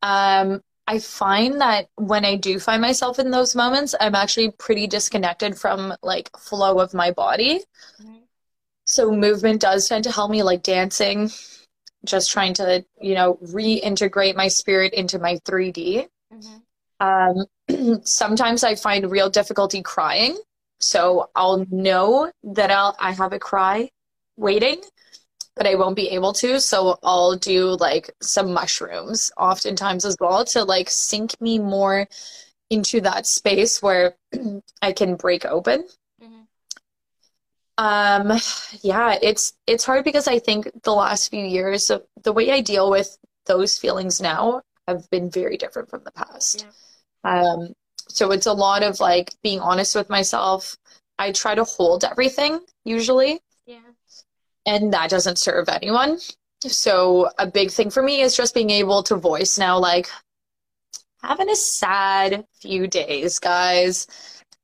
[0.02, 4.88] Um, I find that when I do find myself in those moments, I'm actually pretty
[4.88, 7.62] disconnected from like flow of my body.
[8.02, 8.18] Mm-hmm.
[8.86, 11.32] So movement does tend to help me like dancing,
[12.04, 16.08] just trying to, you know, reintegrate my spirit into my 3D.
[16.34, 16.58] Mm-hmm.
[17.00, 20.38] Um, sometimes I find real difficulty crying.
[20.80, 23.90] So I'll know that I'll I have a cry
[24.36, 24.82] waiting,
[25.56, 26.60] but I won't be able to.
[26.60, 32.08] So I'll do like some mushrooms oftentimes as well to like sink me more
[32.70, 34.16] into that space where
[34.82, 35.88] I can break open.
[36.22, 36.42] Mm-hmm.
[37.78, 38.40] Um
[38.82, 42.62] yeah, it's it's hard because I think the last few years of the way I
[42.62, 46.66] deal with those feelings now have been very different from the past.
[47.24, 47.42] Yeah.
[47.42, 47.74] Um
[48.10, 50.78] so it's a lot of like being honest with myself.
[51.20, 53.40] I try to hold everything usually.
[54.66, 56.20] And that doesn't serve anyone.
[56.62, 60.10] So a big thing for me is just being able to voice now, like
[61.22, 64.08] having a sad few days, guys.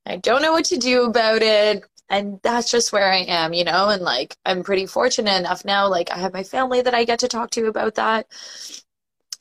[0.05, 1.83] I don't know what to do about it.
[2.09, 5.87] And that's just where I am, you know, and like I'm pretty fortunate enough now.
[5.87, 8.27] Like I have my family that I get to talk to about that.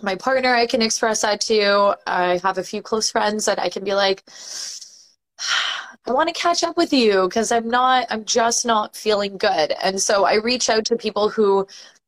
[0.02, 1.96] My partner I can express that to.
[2.06, 4.22] I have a few close friends that I can be like,
[6.08, 9.74] I want to catch up with you because I'm not, I'm just not feeling good.
[9.82, 11.66] And so I reach out to people who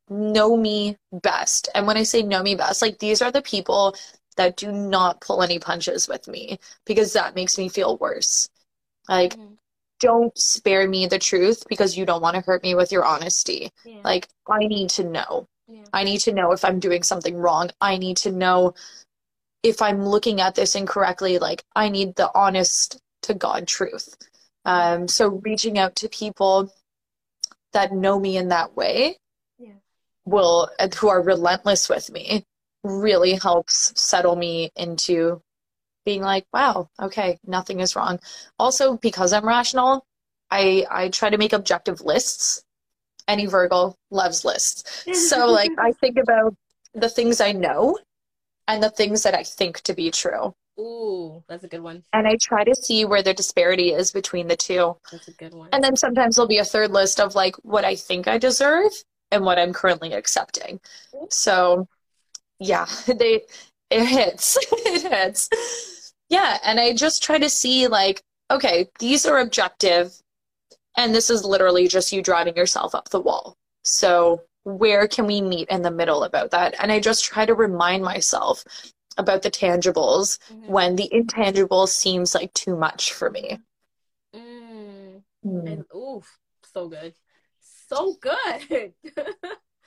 [0.09, 1.69] know me best.
[1.75, 3.95] And when I say know me best, like these are the people
[4.37, 8.49] that do not pull any punches with me because that makes me feel worse.
[9.07, 9.53] Like, mm-hmm.
[9.99, 13.71] don't spare me the truth because you don't want to hurt me with your honesty.
[13.85, 13.99] Yeah.
[14.03, 15.47] Like, I need to know.
[15.67, 15.83] Yeah.
[15.93, 17.69] I need to know if I'm doing something wrong.
[17.79, 18.73] I need to know
[19.61, 21.37] if I'm looking at this incorrectly.
[21.37, 24.15] Like, I need the honest to God truth.
[24.65, 26.73] Um, so reaching out to people
[27.73, 29.17] that know me in that way
[29.57, 29.73] yeah.
[30.25, 30.69] will,
[30.99, 32.45] who are relentless with me,
[32.83, 35.41] really helps settle me into
[36.05, 38.19] being like, wow, okay, nothing is wrong.
[38.57, 40.05] Also, because I'm rational,
[40.49, 42.63] I I try to make objective lists.
[43.27, 45.05] Any Virgo loves lists.
[45.29, 46.55] So like I think about
[46.93, 47.97] the things I know
[48.67, 50.53] and the things that I think to be true.
[50.79, 52.03] Ooh, that's a good one.
[52.13, 54.95] And I try to see where the disparity is between the two.
[55.11, 55.69] That's a good one.
[55.73, 58.91] And then sometimes there'll be a third list of like what I think I deserve
[59.31, 60.79] and what I'm currently accepting.
[61.29, 61.87] So
[62.59, 63.43] yeah, they
[63.89, 64.57] it hits.
[64.71, 66.13] it hits.
[66.29, 70.13] Yeah, and I just try to see like, okay, these are objective
[70.97, 73.57] and this is literally just you driving yourself up the wall.
[73.83, 76.75] So where can we meet in the middle about that?
[76.79, 78.63] And I just try to remind myself
[79.17, 80.71] about the tangibles mm-hmm.
[80.71, 83.59] when the intangible seems like too much for me.
[84.35, 85.21] Mm.
[85.45, 85.71] Mm.
[85.71, 86.39] And oof,
[86.73, 87.13] so good.
[87.89, 88.93] So good.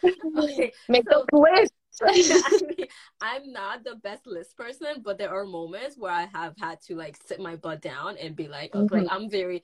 [0.38, 1.72] okay, Make so, the list.
[2.02, 2.86] I mean,
[3.20, 6.96] I'm not the best list person, but there are moments where I have had to
[6.96, 8.92] like sit my butt down and be like, mm-hmm.
[8.92, 9.62] like I'm very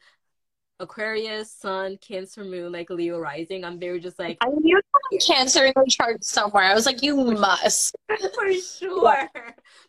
[0.78, 3.64] Aquarius, Sun, Cancer, Moon, like Leo rising.
[3.64, 4.80] I'm very just like I knew
[5.18, 6.64] Cancer in the chart somewhere.
[6.64, 7.94] I was like, you must
[8.34, 9.28] for sure.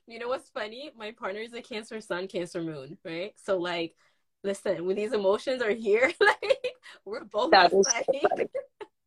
[0.07, 0.91] You know what's funny?
[0.97, 3.34] My partner is a Cancer Sun, Cancer Moon, right?
[3.43, 3.95] So like,
[4.43, 6.67] listen, when these emotions are here, like
[7.05, 8.47] we're both that is like, so funny.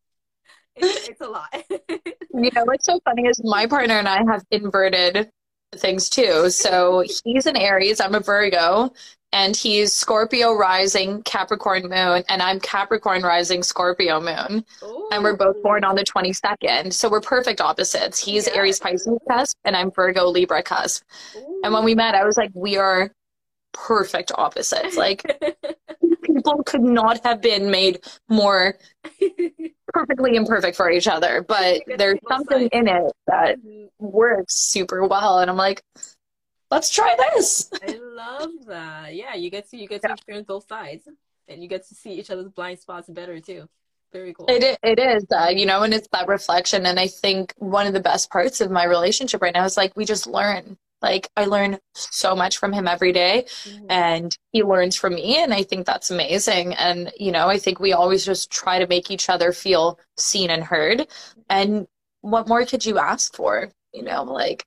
[0.76, 1.48] it's, it's a lot.
[1.68, 5.30] you know what's so funny is my partner and I have inverted
[5.76, 6.50] things too.
[6.50, 8.92] So he's an Aries, I'm a Virgo,
[9.34, 14.64] and he's Scorpio rising, Capricorn moon, and I'm Capricorn rising, Scorpio moon.
[14.84, 15.08] Ooh.
[15.10, 16.92] And we're both born on the 22nd.
[16.92, 18.24] So we're perfect opposites.
[18.24, 18.54] He's yeah.
[18.54, 21.02] Aries Pisces cusp, and I'm Virgo Libra cusp.
[21.36, 21.60] Ooh.
[21.64, 23.10] And when we met, I was like, we are
[23.72, 24.96] perfect opposites.
[24.96, 25.24] Like,
[26.22, 28.78] people could not have been made more
[29.88, 31.42] perfectly imperfect for each other.
[31.42, 33.86] But there's something in it that mm-hmm.
[33.98, 35.40] works super well.
[35.40, 35.82] And I'm like,
[36.74, 37.70] let's try this.
[37.86, 39.14] I love that.
[39.14, 40.14] Yeah, you get to you get to yeah.
[40.14, 41.08] experience both sides,
[41.48, 43.68] and you get to see each other's blind spots better too.
[44.12, 44.46] Very cool.
[44.48, 46.86] It it is, uh, you know, and it's that reflection.
[46.86, 49.96] And I think one of the best parts of my relationship right now is like
[49.96, 50.76] we just learn.
[51.02, 53.86] Like I learn so much from him every day, mm-hmm.
[53.90, 56.74] and he learns from me, and I think that's amazing.
[56.74, 60.50] And you know, I think we always just try to make each other feel seen
[60.50, 61.06] and heard.
[61.50, 61.86] And
[62.22, 63.70] what more could you ask for?
[63.92, 64.64] You know, like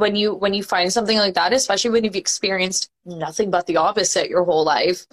[0.00, 3.76] when you when you find something like that especially when you've experienced nothing but the
[3.76, 5.06] opposite your whole life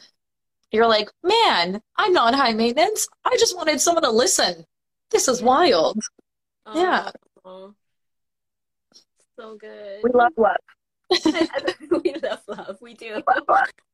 [0.71, 3.07] you're like man i'm not high maintenance.
[3.25, 4.65] I just wanted someone to listen.
[5.11, 5.99] This is wild.
[6.65, 7.11] Oh, yeah.
[7.45, 7.73] oh.
[9.39, 10.01] so good.
[10.03, 10.57] We love love.
[12.03, 12.77] We love love.
[12.81, 13.21] We do.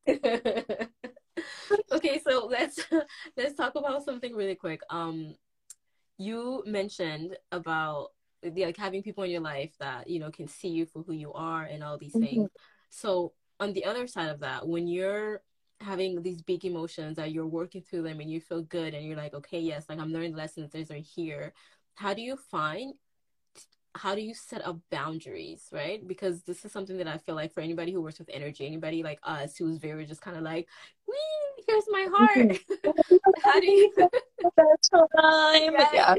[1.90, 2.78] Okay so let's
[3.36, 4.80] let's talk about something really quick.
[4.90, 5.34] Um
[6.16, 8.10] you mentioned about
[8.56, 11.32] like having people in your life that you know can see you for who you
[11.32, 12.16] are and all these Mm-hmm.
[12.16, 12.50] things.
[12.90, 15.42] So on the other side of that when you're
[15.80, 19.16] having these big emotions that you're working through them and you feel good and you're
[19.16, 20.72] like okay yes like i'm learning lessons.
[20.72, 21.52] These are here.
[21.96, 22.94] How do you find
[23.94, 27.52] how do you set up boundaries right because this is something that i feel like
[27.52, 30.68] for anybody who works with energy anybody like us who's very just kind of like
[31.06, 32.58] Wee, here's my heart
[33.42, 33.92] how do you
[35.16, 35.74] time.
[35.94, 36.16] Yeah.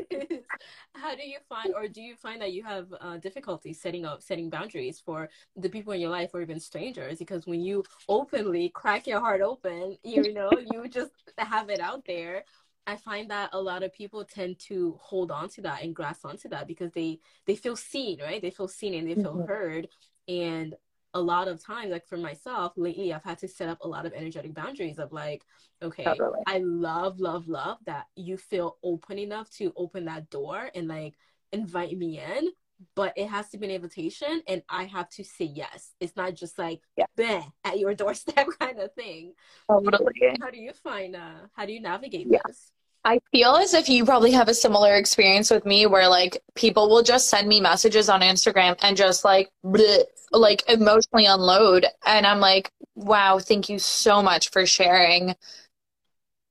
[0.93, 4.23] How do you find, or do you find that you have uh, difficulty setting up,
[4.23, 7.19] setting boundaries for the people in your life, or even strangers?
[7.19, 12.05] Because when you openly crack your heart open, you know, you just have it out
[12.07, 12.45] there.
[12.87, 16.25] I find that a lot of people tend to hold on to that and grasp
[16.25, 18.41] onto that because they they feel seen, right?
[18.41, 19.45] They feel seen and they feel Mhm.
[19.45, 19.87] heard.
[20.27, 20.75] And
[21.13, 24.05] a lot of times, like for myself, lately, I've had to set up a lot
[24.05, 25.43] of energetic boundaries of like,
[25.81, 26.45] okay, Totally.
[26.45, 31.15] I love, love, love that you feel open enough to open that door and like
[31.51, 32.49] invite me in.
[32.95, 35.93] But it has to be an invitation and I have to say yes.
[35.99, 37.43] It's not just like Yeah.
[37.63, 39.33] at your doorstep kind of thing.
[39.69, 40.13] Totally.
[40.41, 42.39] How do you find uh how do you navigate Yeah.
[42.47, 42.71] this?
[43.05, 46.89] I feel as if you probably have a similar experience with me where like people
[46.89, 52.25] will just send me messages on Instagram and just like bleh, like emotionally unload and
[52.25, 55.35] I'm like, "Wow, thank you so much for sharing.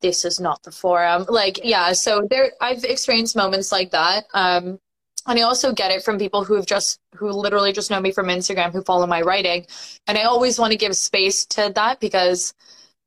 [0.01, 4.27] This is not the forum." Like, yeah, so there I've experienced moments like that.
[4.33, 4.79] Um
[5.27, 8.27] and I also get it from people who've just who literally just know me from
[8.27, 9.67] Instagram who follow my writing.
[10.07, 12.55] And I always want to give space to that because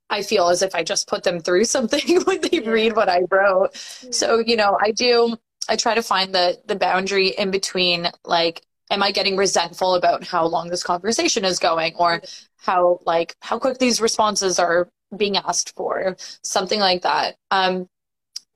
[0.10, 2.72] I feel as if I just put them through something when they Yeah.
[2.72, 3.76] read what I wrote.
[4.12, 5.38] So, you know, I do
[5.70, 10.24] I try to find the the boundary in between like am I getting resentful about
[10.26, 12.22] how long this conversation is going or
[12.58, 17.36] how like how quick these responses are being asked for, something like that.
[17.52, 17.88] Um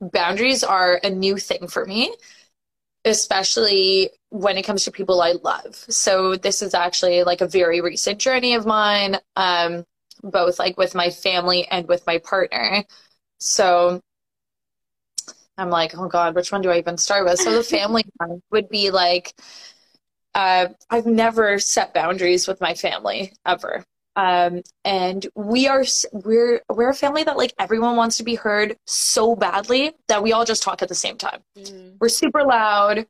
[0.00, 2.14] boundaries are a new thing for me,
[3.04, 5.74] especially when it comes to people I love.
[5.88, 9.16] So this is actually like a very recent journey of mine.
[9.36, 9.84] Um
[10.22, 12.84] both like with my family and with my partner.
[13.38, 14.00] So
[15.58, 17.38] I'm like, oh God, which one do I even start with?
[17.40, 19.34] So the family one would be like,
[20.34, 23.84] uh, I've never set boundaries with my family ever.
[24.14, 28.76] Um, and we are we're we're a family that like everyone wants to be heard
[28.86, 31.40] so badly that we all just talk at the same time.
[31.56, 33.06] Mm, We're super loud.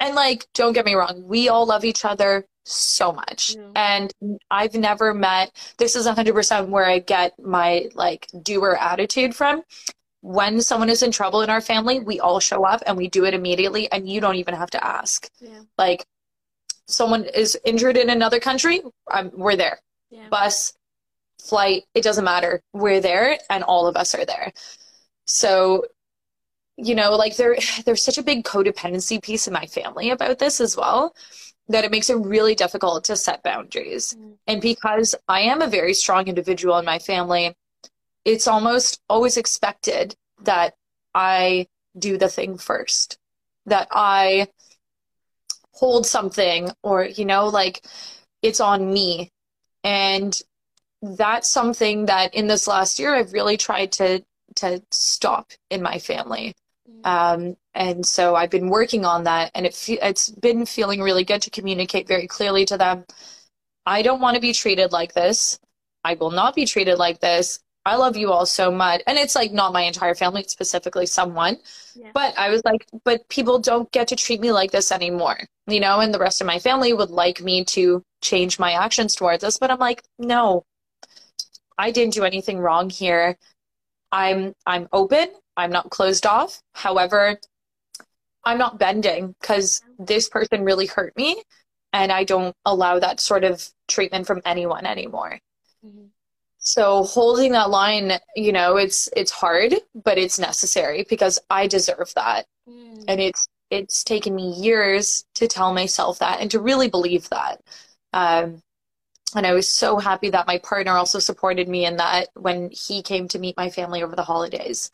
[0.00, 3.54] And like, don't get me wrong, we all love each other so much.
[3.56, 3.70] Yeah.
[3.76, 4.12] And
[4.50, 9.62] I've never met, this is 100% where I get my like doer attitude from.
[10.20, 13.24] When someone is in trouble in our family, we all show up and we do
[13.24, 15.30] it immediately, and you don't even have to ask.
[15.40, 16.04] yeah, Like,
[16.88, 19.78] someone is injured in another country, um, we're there.
[20.10, 20.28] Yeah.
[20.30, 20.74] Bus,
[21.40, 22.62] flight, it doesn't matter.
[22.72, 24.52] We're there, and all of us are there.
[25.26, 25.84] So,
[26.76, 30.60] you know, like there there's such a big codependency piece in my family about this
[30.60, 31.14] as well
[31.68, 34.16] that it makes it really difficult to set boundaries.
[34.18, 34.36] Mm.
[34.46, 37.56] And because I am a very strong individual in my family,
[38.24, 40.74] it's almost always expected that
[41.14, 41.66] I
[41.98, 43.18] do the thing first,
[43.66, 44.48] that I
[45.72, 47.84] hold something or, you know, like
[48.42, 49.32] it's on me.
[49.86, 50.42] And
[51.00, 54.24] that's something that in this last year I've really tried to
[54.56, 56.54] to stop in my family.
[56.90, 57.06] Mm.
[57.06, 61.22] Um, and so I've been working on that, and it fe- it's been feeling really
[61.22, 63.04] good to communicate very clearly to them.
[63.84, 65.60] I don't want to be treated like this.
[66.02, 67.60] I will not be treated like this.
[67.86, 69.00] I love you all so much.
[69.06, 71.58] And it's like not my entire family, it's specifically someone.
[71.94, 72.10] Yeah.
[72.12, 75.78] But I was like, but people don't get to treat me like this anymore, you
[75.78, 79.42] know, and the rest of my family would like me to change my actions towards
[79.42, 79.58] this.
[79.58, 80.64] But I'm like, no,
[81.78, 83.36] I didn't do anything wrong here.
[84.10, 85.28] I'm I'm open.
[85.56, 86.60] I'm not closed off.
[86.74, 87.38] However,
[88.44, 91.40] I'm not bending because this person really hurt me,
[91.92, 95.38] and I don't allow that sort of treatment from anyone anymore.
[95.84, 96.10] Mhm.
[96.66, 102.12] So holding that line, you know, it's it's hard, but it's necessary because I deserve
[102.16, 102.46] that.
[102.68, 103.04] Mm.
[103.06, 107.60] And it's it's taken me years to tell myself that and to really believe that.
[108.12, 108.62] Um,
[109.36, 113.00] and I was so happy that my partner also supported me in that when he
[113.00, 114.90] came to meet my family over the holidays.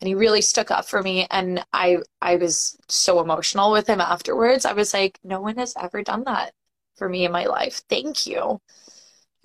[0.00, 4.00] And he really stuck up for me and I I was so emotional with him
[4.00, 4.64] afterwards.
[4.64, 6.52] I was like, no one has ever done that
[6.94, 7.82] for me in my life.
[7.88, 8.60] Thank you.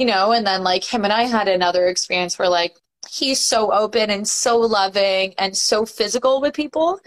[0.02, 2.76] You know, and then like him and I had another experience where like
[3.08, 7.00] he's so open and so loving and so physical with people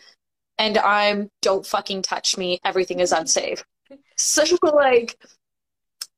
[0.58, 2.60] and I'm don't fucking touch me.
[2.64, 3.64] Everything is unsafe.
[4.16, 5.16] So like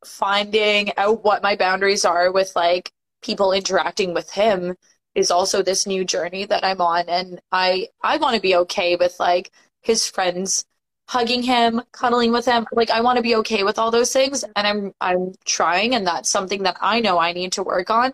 [0.05, 4.77] finding out what my boundaries are with like people interacting with him
[5.15, 8.97] is also this new journey that I'm on and I I want to be okay
[8.97, 9.51] with like
[9.81, 10.67] his friends
[11.09, 12.67] hugging him, cuddling with him.
[12.73, 16.07] Like I want to be okay with all those things and I'm I'm trying and
[16.07, 18.13] that's something that I know I need to work on.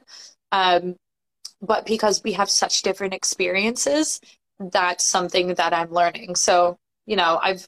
[0.52, 0.96] Um
[1.60, 4.20] but because we have such different experiences,
[4.58, 6.34] that's something that I'm learning.
[6.34, 7.66] So, you know, I've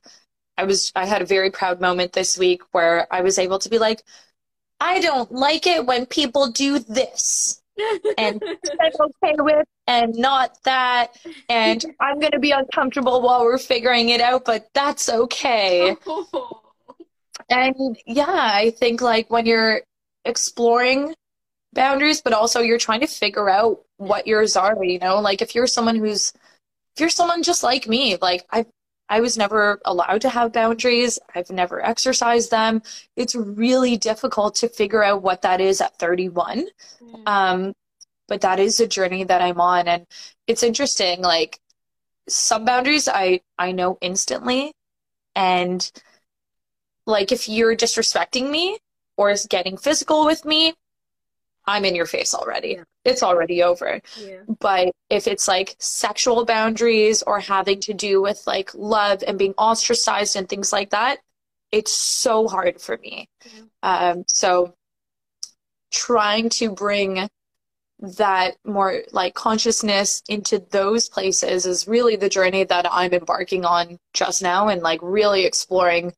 [0.58, 3.68] I was I had a very proud moment this week where I was able to
[3.70, 4.02] be like
[4.80, 7.62] I don't like it when people do this.
[8.18, 8.42] and
[8.80, 11.16] I'm okay with and not that
[11.48, 15.96] and I'm going to be uncomfortable while we're figuring it out but that's okay.
[17.50, 19.82] and yeah, I think like when you're
[20.24, 21.14] exploring
[21.72, 25.20] boundaries but also you're trying to figure out what yours are, you know?
[25.20, 26.32] Like if you're someone who's
[26.94, 28.66] if you're someone just like me, like I
[29.08, 31.18] I was never allowed to have boundaries.
[31.34, 32.82] I've never exercised them.
[33.16, 36.66] It's really difficult to figure out what that is at 31.
[37.02, 37.28] Mm.
[37.28, 37.72] Um,
[38.28, 39.88] but that is a journey that I'm on.
[39.88, 40.06] And
[40.46, 41.58] it's interesting, like
[42.28, 44.72] some boundaries I, I know instantly.
[45.34, 45.90] And
[47.06, 48.78] like if you're disrespecting me
[49.16, 50.74] or is getting physical with me,
[51.66, 52.74] I'm in your face already.
[52.76, 52.84] Yeah.
[53.04, 54.00] It's already over.
[54.18, 54.42] Yeah.
[54.60, 59.54] But if it's like sexual boundaries or having to do with like love and being
[59.56, 61.18] ostracized and things like that,
[61.72, 63.28] it's so hard for me.
[63.44, 63.62] Yeah.
[63.82, 64.74] Um, so
[65.90, 67.28] trying to bring
[68.00, 73.98] that more like consciousness into those places is really the journey that I'm embarking on
[74.12, 76.12] just now and like really exploring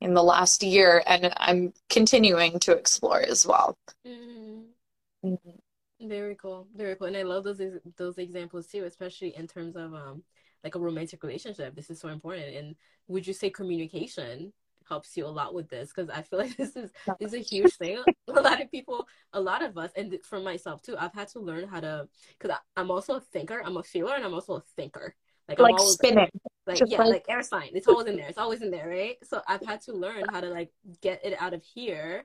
[0.00, 3.76] in the last year and I'm continuing to explore as well.
[4.06, 5.28] Mm-hmm.
[5.28, 6.08] Mm-hmm.
[6.08, 6.66] Very cool.
[6.74, 7.06] Very cool.
[7.06, 7.60] And I love those
[7.96, 10.22] those examples too, especially in terms of um
[10.64, 11.74] like a romantic relationship.
[11.74, 12.54] This is so important.
[12.56, 12.76] And
[13.08, 14.52] would you say communication
[14.92, 17.38] helps you a lot with this because I feel like this is this is a
[17.38, 18.02] huge thing.
[18.28, 21.40] a lot of people, a lot of us, and for myself too, I've had to
[21.40, 23.62] learn how to because I'm also a thinker.
[23.64, 25.14] I'm a feeler, and I'm also a thinker.
[25.48, 26.28] Like, like always, spinning.
[26.66, 27.70] Like yeah, like, like air sign.
[27.72, 28.28] It's always in there.
[28.28, 29.16] It's always in there, right?
[29.24, 30.70] So I've had to learn how to like
[31.00, 32.24] get it out of here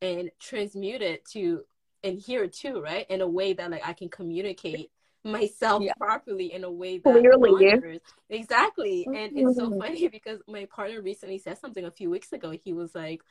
[0.00, 1.62] and transmute it to
[2.02, 3.06] in here too, right?
[3.10, 4.90] In a way that like I can communicate
[5.28, 5.92] myself yeah.
[5.98, 8.00] properly in a way that Clearly.
[8.30, 9.16] Exactly mm-hmm.
[9.16, 9.80] and it's so mm-hmm.
[9.80, 13.22] funny because my partner recently said something a few weeks ago he was like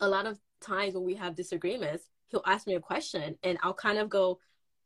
[0.00, 3.74] a lot of times when we have disagreements he'll ask me a question and i'll
[3.74, 4.38] kind of go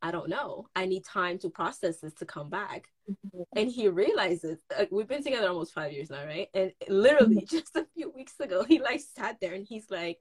[0.03, 3.43] i don't know i need time to process this to come back mm-hmm.
[3.57, 7.45] and he realizes like, we've been together almost five years now right and literally mm-hmm.
[7.57, 10.19] just a few weeks ago he like sat there and he's like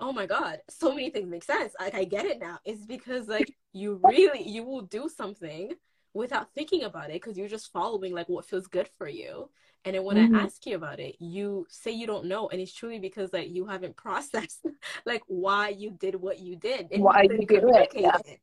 [0.00, 3.28] oh my god so many things make sense like i get it now it's because
[3.28, 5.72] like you really you will do something
[6.12, 9.48] without thinking about it because you're just following like what feels good for you
[9.84, 10.36] and then when mm-hmm.
[10.36, 13.50] i ask you about it you say you don't know and it's truly because like
[13.50, 14.66] you haven't processed
[15.06, 18.16] like why you did what you did and why you, did it, yeah.
[18.26, 18.40] it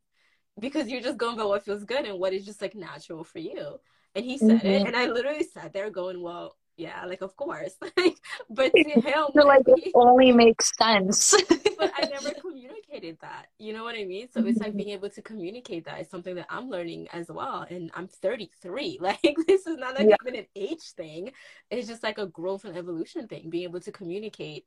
[0.60, 3.40] because you're just going by what feels good and what is just like natural for
[3.40, 3.80] you
[4.16, 4.68] and he said mm-hmm.
[4.68, 7.76] it and i literally sat there going well yeah, like of course.
[8.50, 11.34] but to him, like it only makes sense.
[11.78, 13.48] but I never communicated that.
[13.60, 14.28] You know what I mean?
[14.32, 14.78] So it's like mm-hmm.
[14.78, 17.66] being able to communicate that is something that I'm learning as well.
[17.70, 19.00] And I'm 33.
[19.04, 20.16] Like this is not like yeah.
[20.26, 21.32] even an age thing.
[21.70, 23.50] It's just like a growth and evolution thing.
[23.50, 24.66] Being able to communicate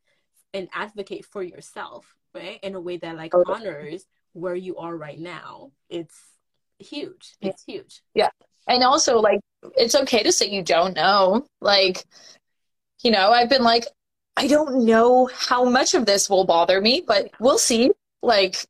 [0.53, 2.61] and advocate for yourself, right?
[2.63, 4.05] In a way that like honors
[4.35, 5.73] where you are right now.
[5.89, 6.17] It's
[6.79, 7.35] huge.
[7.41, 7.75] It's yeah.
[7.75, 8.03] huge.
[8.15, 8.29] Yeah.
[8.67, 9.41] And also like
[9.77, 11.47] it's okay to say you don't know.
[11.61, 12.05] Like,
[13.03, 13.87] you know, I've been like,
[14.37, 17.91] I don't know how much of this will bother me, but we'll see.
[18.23, 18.67] Like,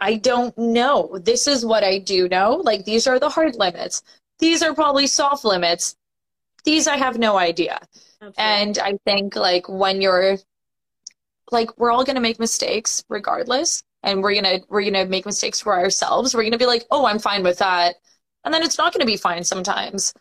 [0.00, 1.18] I don't know.
[1.22, 2.56] This is what I do know.
[2.56, 4.02] Like, these are the hard limits.
[4.38, 5.96] These are probably soft limits.
[6.64, 7.80] These I have no idea.
[8.20, 8.34] Absolutely.
[8.38, 10.38] And I think, like, when you're
[11.50, 13.82] like, we're all going to make mistakes regardless.
[14.02, 16.34] And we're going to, we're going to make mistakes for ourselves.
[16.34, 17.96] We're going to be like, oh, I'm fine with that
[18.48, 20.14] and then it's not going to be fine sometimes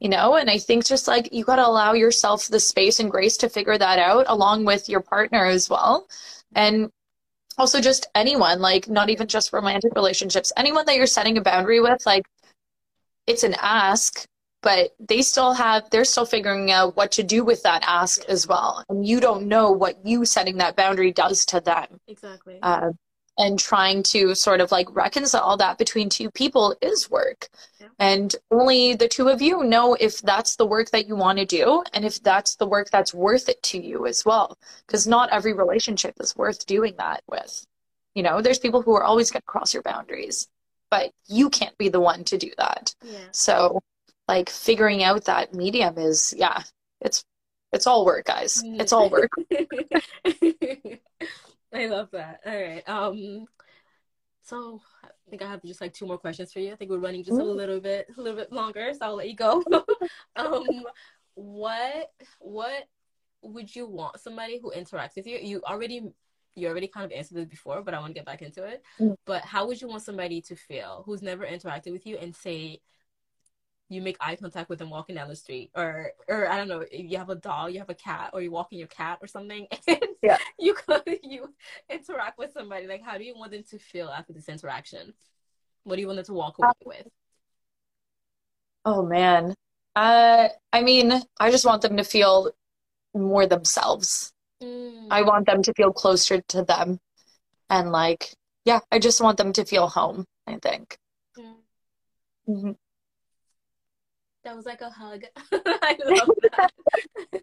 [0.00, 0.36] you know?
[0.36, 3.48] And i think just like you got to allow yourself the space and grace to
[3.48, 6.06] figure that out along with your partner as well.
[6.54, 6.90] And
[7.56, 11.80] also just anyone like not even just romantic relationships anyone that you're setting a boundary
[11.80, 12.24] with like
[13.26, 14.24] it's an ask
[14.62, 18.46] but they still have they're still figuring out what to do with that ask as
[18.46, 18.84] well.
[18.88, 21.86] And you don't know what you setting that boundary does to them.
[22.08, 22.58] Exactly.
[22.60, 22.90] Uh,
[23.38, 27.48] and trying to sort of like reconcile that between two people is work.
[27.80, 27.86] Yeah.
[28.00, 31.46] And only the two of you know if that's the work that you want to
[31.46, 34.58] do and if that's the work that's worth it to you as well.
[34.86, 37.64] Because not every relationship is worth doing that with.
[38.14, 40.48] You know, there's people who are always going to cross your boundaries,
[40.90, 42.92] but you can't be the one to do that.
[43.04, 43.18] Yeah.
[43.30, 43.80] So,
[44.26, 46.62] like, figuring out that medium is, yeah,
[47.00, 47.24] it's
[47.72, 48.62] it's all work, guys.
[48.64, 49.30] It's all work.
[51.72, 52.40] I love that.
[52.46, 52.88] All right.
[52.88, 53.46] Um,
[54.42, 56.72] so I think I have just like two more questions for you.
[56.72, 59.28] I think we're running just a little bit, a little bit longer, so I'll let
[59.28, 59.62] you go.
[60.36, 60.64] um,
[61.34, 62.84] what what
[63.42, 65.38] would you want somebody who interacts with you?
[65.38, 66.02] You already
[66.54, 68.82] you already kind of answered this before, but I want to get back into it.
[68.98, 69.16] Mm.
[69.26, 72.80] But how would you want somebody to feel who's never interacted with you and say
[73.88, 76.84] you make eye contact with them walking down the street or or I don't know,
[76.92, 79.66] you have a dog, you have a cat, or you're walking your cat or something
[79.88, 80.36] and yeah.
[80.58, 80.76] you
[81.22, 81.54] you
[81.88, 82.86] interact with somebody.
[82.86, 85.14] Like how do you want them to feel after this interaction?
[85.84, 87.08] What do you want them to walk away with?
[88.84, 89.54] Oh man.
[89.96, 92.50] Uh I mean, I just want them to feel
[93.14, 94.32] more themselves.
[94.62, 95.06] Mm.
[95.10, 96.98] I want them to feel closer to them.
[97.70, 98.34] And like,
[98.64, 100.98] yeah, I just want them to feel home, I think.
[101.38, 101.54] Mm.
[102.48, 102.72] Mm-hmm.
[104.48, 105.24] That was like a hug.
[105.52, 106.72] I love that.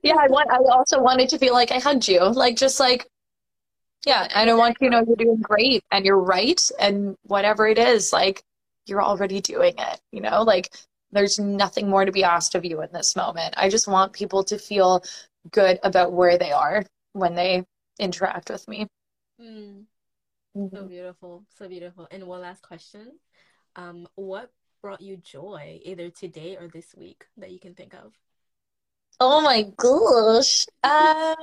[0.01, 2.19] yeah, I want I also wanted to feel like I hugged you.
[2.19, 3.07] Like just like
[4.07, 7.67] yeah, I don't want you to know you're doing great and you're right and whatever
[7.67, 8.41] it is, like
[8.87, 10.41] you're already doing it, you know?
[10.41, 10.73] Like
[11.11, 13.53] there's nothing more to be asked of you in this moment.
[13.55, 15.03] I just want people to feel
[15.51, 16.83] good about where they are
[17.13, 17.65] when they
[17.99, 18.87] interact with me.
[19.39, 19.83] Mm.
[20.57, 20.75] Mm-hmm.
[20.75, 21.45] So beautiful.
[21.55, 22.07] So beautiful.
[22.09, 23.11] And one last question.
[23.75, 24.51] Um, what
[24.85, 28.13] brought you joy either today or this week that you can think of?
[29.19, 30.67] Oh my gosh.
[30.83, 31.35] Uh,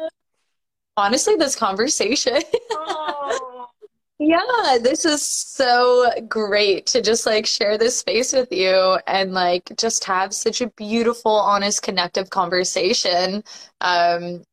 [0.96, 2.40] honestly, this conversation.
[2.70, 3.66] oh.
[4.20, 9.72] Yeah, this is so great to just like share this space with you and like
[9.76, 13.42] just have such a beautiful, honest, connective conversation.
[13.80, 14.44] Um,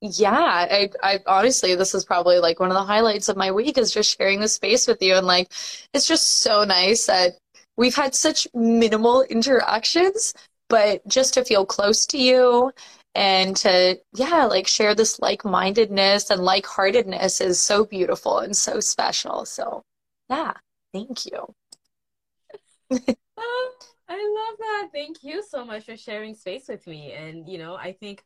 [0.00, 3.76] yeah, I, I honestly, this is probably like one of the highlights of my week
[3.76, 5.16] is just sharing this space with you.
[5.16, 5.52] And like,
[5.92, 7.32] it's just so nice that
[7.80, 10.34] we've had such minimal interactions,
[10.68, 12.70] but just to feel close to you
[13.14, 19.46] and to yeah like share this like-mindedness and like-heartedness is so beautiful and so special.
[19.46, 19.82] So
[20.28, 20.52] yeah
[20.92, 21.54] thank you.
[23.42, 23.72] Oh,
[24.06, 24.88] i love that.
[24.92, 27.12] Thank you so much for sharing space with me.
[27.12, 28.22] And you know i think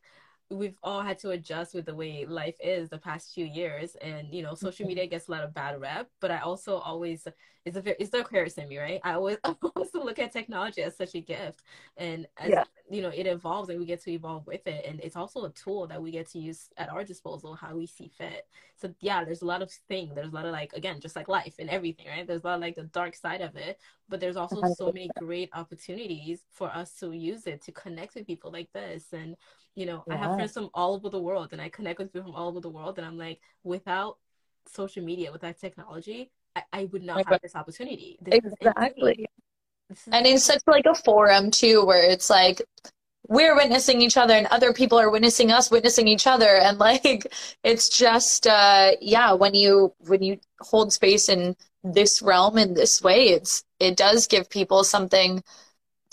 [0.51, 4.31] we've all had to adjust with the way life is the past few years and
[4.31, 4.89] you know social mm-hmm.
[4.89, 7.27] media gets a lot of bad rep but i also always
[7.65, 10.31] it's a very it's the aquarius in me right i always I also look at
[10.31, 11.63] technology as such a gift
[11.97, 12.63] and as yeah.
[12.91, 15.49] you know it evolves and we get to evolve with it and it's also a
[15.49, 19.23] tool that we get to use at our disposal how we see fit so yeah
[19.23, 21.71] there's a lot of thing there's a lot of like again just like life and
[21.71, 24.61] everything right there's a lot of like the dark side of it but there's also
[24.75, 29.05] so many great opportunities for us to use it to connect with people like this
[29.11, 29.35] and
[29.75, 30.13] you know, yeah.
[30.13, 32.47] I have friends from all over the world and I connect with people from all
[32.47, 32.97] over the world.
[32.97, 34.17] And I'm like, without
[34.67, 38.17] social media, without technology, I, I would not have this opportunity.
[38.21, 39.27] This exactly.
[40.11, 42.61] and in such like a forum too, where it's like
[43.27, 47.27] we're witnessing each other and other people are witnessing us witnessing each other and like
[47.63, 53.01] it's just uh yeah when you when you hold space in this realm in this
[53.01, 55.43] way it's it does give people something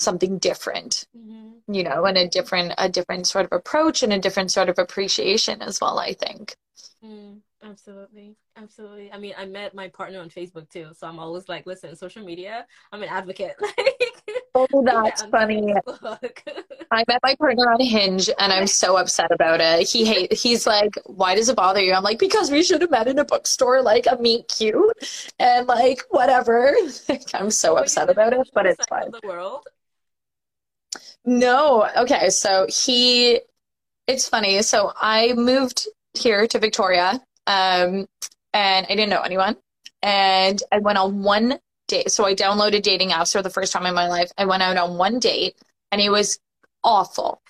[0.03, 1.73] something different mm-hmm.
[1.73, 4.79] you know and a different a different sort of approach and a different sort of
[4.79, 6.55] appreciation as well i think.
[7.05, 8.37] Mm, absolutely.
[8.57, 9.13] Absolutely.
[9.13, 12.25] I mean i met my partner on facebook too so i'm always like listen social
[12.25, 13.57] media i'm an advocate.
[14.55, 15.75] Like oh that's funny.
[16.91, 19.89] i met my partner on hinge and i'm so upset about it.
[19.89, 21.93] He hate he's like why does it bother you?
[21.93, 25.67] I'm like because we should have met in a bookstore like a meet cute and
[25.67, 26.77] like whatever.
[27.35, 29.11] I'm so upset about it but it's fine.
[29.11, 29.65] the world
[31.25, 31.89] no.
[31.97, 32.31] Okay.
[32.31, 33.41] So he,
[34.07, 34.63] it's funny.
[34.63, 38.07] So I moved here to Victoria um,
[38.53, 39.57] and I didn't know anyone.
[40.03, 41.59] And I went on one
[41.89, 42.11] date.
[42.11, 44.31] So I downloaded dating apps for the first time in my life.
[44.37, 45.57] I went out on one date
[45.93, 46.39] and it was
[46.83, 47.41] awful.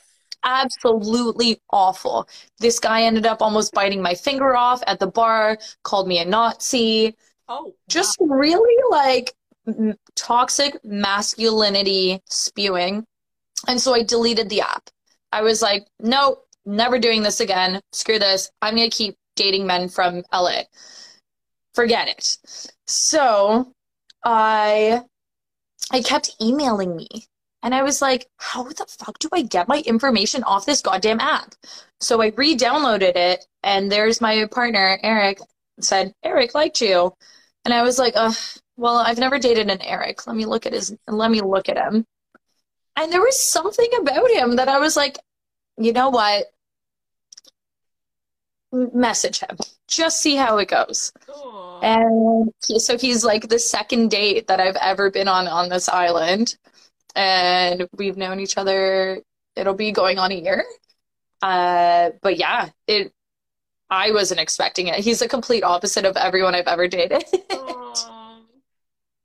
[0.45, 2.29] Absolutely awful.
[2.59, 6.25] This guy ended up almost biting my finger off at the bar, called me a
[6.25, 7.17] Nazi.
[7.49, 8.37] Oh, just wow.
[8.37, 9.33] really like
[10.17, 13.07] toxic masculinity spewing.
[13.69, 14.91] And so I deleted the app.
[15.31, 17.81] I was like, no, never doing this again.
[17.93, 18.51] Screw this.
[18.61, 20.63] I'm going to keep dating men from LA.
[21.75, 22.37] Forget it.
[22.87, 23.73] So
[24.25, 25.03] I
[25.91, 27.09] I kept emailing me.
[27.63, 31.21] And I was like, how the fuck do I get my information off this goddamn
[31.21, 31.55] app?
[32.01, 35.39] So I re-downloaded it and there's my partner, Eric,
[35.81, 37.15] said, Eric liked you.
[37.65, 38.15] And I was like,
[38.77, 40.27] well, I've never dated an Eric.
[40.27, 42.05] Let me look at his let me look at him.
[42.97, 45.19] And there was something about him that I was like,
[45.79, 46.47] you know what?
[48.73, 49.57] Message him.
[49.89, 51.13] Just see how it goes.
[51.83, 55.89] And he, so he's like the second date that I've ever been on on this
[55.89, 56.57] island.
[57.15, 59.21] And we've known each other,
[59.57, 60.65] it'll be going on a year.
[61.43, 63.13] Uh, but yeah, it.
[63.91, 65.01] I wasn't expecting it.
[65.01, 67.25] He's the complete opposite of everyone I've ever dated.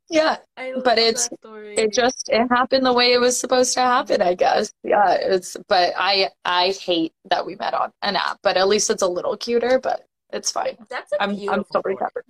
[0.09, 0.37] Yeah,
[0.83, 1.75] but it's story.
[1.75, 4.71] it just it happened the way it was supposed to happen, I guess.
[4.83, 8.89] Yeah, it's but I I hate that we met on an app, but at least
[8.89, 10.77] it's a little cuter, but it's fine.
[10.89, 12.25] That's a I'm I'm still recovering.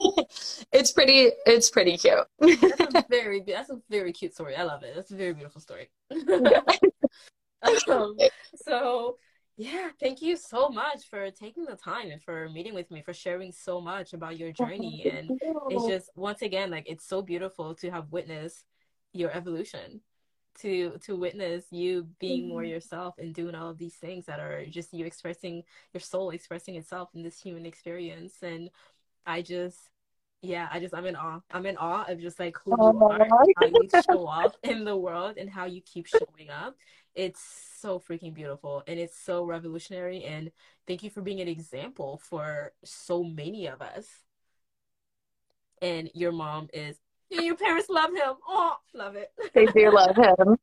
[0.72, 2.26] It's pretty it's pretty cute.
[2.38, 4.54] That's a very that's a very cute story.
[4.54, 4.94] I love it.
[4.94, 5.88] That's a very beautiful story.
[7.88, 8.16] Um,
[8.54, 9.16] so
[9.56, 13.14] yeah, thank you so much for taking the time and for meeting with me, for
[13.14, 15.10] sharing so much about your journey.
[15.10, 18.64] And it's just once again, like it's so beautiful to have witnessed
[19.12, 20.02] your evolution,
[20.60, 24.66] to to witness you being more yourself and doing all of these things that are
[24.66, 25.62] just you expressing
[25.94, 28.34] your soul expressing itself in this human experience.
[28.42, 28.68] And
[29.24, 29.78] I just
[30.42, 31.40] yeah, I just I'm in awe.
[31.50, 33.26] I'm in awe of just like who you are,
[33.56, 36.76] how you show up in the world, and how you keep showing up.
[37.16, 37.40] It's
[37.80, 40.22] so freaking beautiful and it's so revolutionary.
[40.24, 40.52] And
[40.86, 44.06] thank you for being an example for so many of us.
[45.80, 46.98] And your mom is,
[47.30, 48.34] your parents love him.
[48.46, 49.32] Oh, love it.
[49.54, 50.56] They do love him.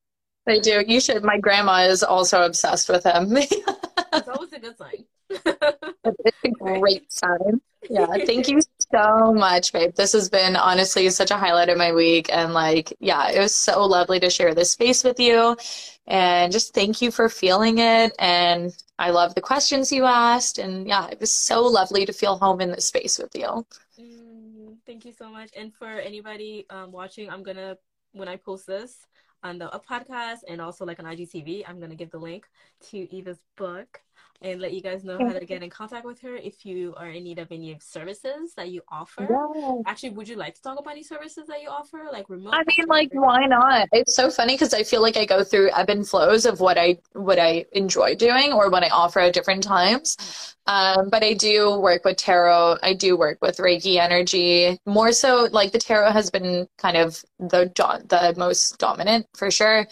[0.45, 0.84] They do.
[0.85, 1.23] You should.
[1.23, 3.35] My grandma is also obsessed with him.
[3.35, 5.05] It's always a good sign.
[5.30, 7.61] It's a great sign.
[7.89, 8.59] Yeah, thank you
[8.93, 9.93] so much, babe.
[9.95, 12.30] This has been honestly such a highlight of my week.
[12.31, 15.57] And like, yeah, it was so lovely to share this space with you.
[16.05, 18.13] And just thank you for feeling it.
[18.19, 20.57] And I love the questions you asked.
[20.57, 23.65] And yeah, it was so lovely to feel home in this space with you.
[23.99, 25.51] Mm, thank you so much.
[25.55, 27.77] And for anybody um, watching, I'm gonna
[28.11, 29.07] when I post this
[29.43, 32.45] on the Up podcast and also like on IGTV, I'm gonna give the link
[32.89, 34.01] to Eva's book
[34.43, 37.09] and let you guys know how to get in contact with her if you are
[37.09, 39.25] in need of any services that you offer.
[39.55, 39.81] Yeah.
[39.85, 42.53] Actually, would you like to talk about any services that you offer, like remote?
[42.53, 43.87] I mean, like, why not?
[43.93, 46.77] It's so funny because I feel like I go through ebb and flows of what
[46.77, 50.55] I what I enjoy doing or what I offer at different times.
[50.67, 52.77] Um, but I do work with tarot.
[52.83, 54.77] I do work with Reiki energy.
[54.85, 57.71] More so, like the tarot has been kind of the
[58.09, 59.87] the most dominant for sure.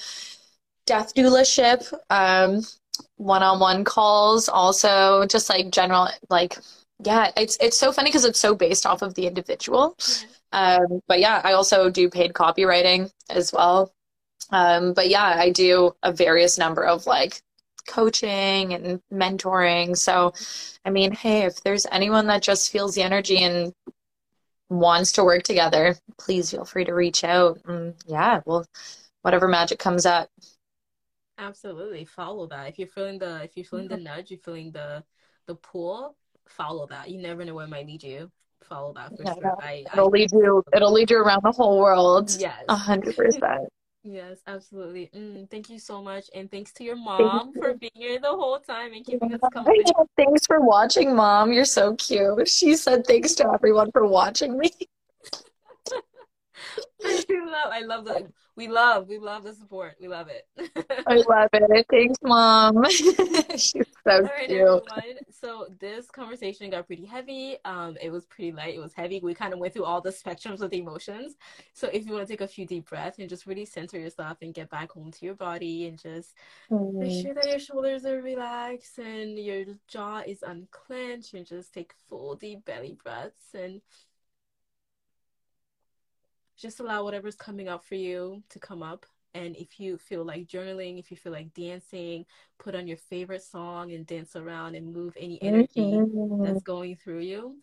[0.87, 2.63] Death doulaship, um,
[3.17, 6.57] one-on-one calls, also just like general, like
[7.03, 9.97] yeah, it's it's so funny because it's so based off of the individual.
[10.51, 13.91] Um, but yeah, I also do paid copywriting as well.
[14.51, 17.41] Um, but yeah, I do a various number of like
[17.87, 19.97] coaching and mentoring.
[19.97, 20.33] So,
[20.85, 23.73] I mean, hey, if there's anyone that just feels the energy and
[24.69, 27.61] wants to work together, please feel free to reach out.
[27.65, 28.65] And yeah, well,
[29.21, 30.29] whatever magic comes up.
[31.41, 32.69] Absolutely, follow that.
[32.69, 35.03] If you're feeling the if you're feeling the nudge, you're feeling the
[35.47, 36.15] the pull,
[36.47, 37.09] follow that.
[37.09, 38.31] You never know where it might lead you.
[38.63, 39.55] Follow that for Yeah, sure.
[39.59, 42.29] I, I It'll lead you, it'll lead you around the whole world.
[42.39, 42.63] yes.
[42.67, 43.69] A hundred percent.
[44.03, 45.11] Yes, absolutely.
[45.15, 46.25] Mm, thank you so much.
[46.33, 49.83] And thanks to your mom for being here the whole time and keeping us company.
[50.17, 51.53] Thanks for watching, Mom.
[51.53, 52.49] You're so cute.
[52.49, 54.71] She said thanks to everyone for watching me.
[57.05, 58.31] I love, I love the,
[58.61, 59.95] we love, we love the support.
[59.99, 60.47] We love it.
[61.07, 61.85] I love it.
[61.89, 62.85] Thanks, Mom.
[62.91, 64.59] She's so All right, cute.
[64.59, 65.17] everyone.
[65.31, 67.57] So this conversation got pretty heavy.
[67.65, 68.75] Um, it was pretty light.
[68.75, 69.19] It was heavy.
[69.23, 71.37] We kind of went through all the spectrums of the emotions.
[71.73, 74.37] So if you want to take a few deep breaths and just really center yourself
[74.43, 76.35] and get back home to your body and just
[76.69, 77.21] make Mm.
[77.23, 82.35] sure that your shoulders are relaxed and your jaw is unclenched and just take full
[82.35, 83.81] deep belly breaths and
[86.61, 89.05] just allow whatever's coming up for you to come up.
[89.33, 92.25] And if you feel like journaling, if you feel like dancing,
[92.59, 96.43] put on your favorite song and dance around and move any energy Mhm.
[96.43, 97.57] that's going through you.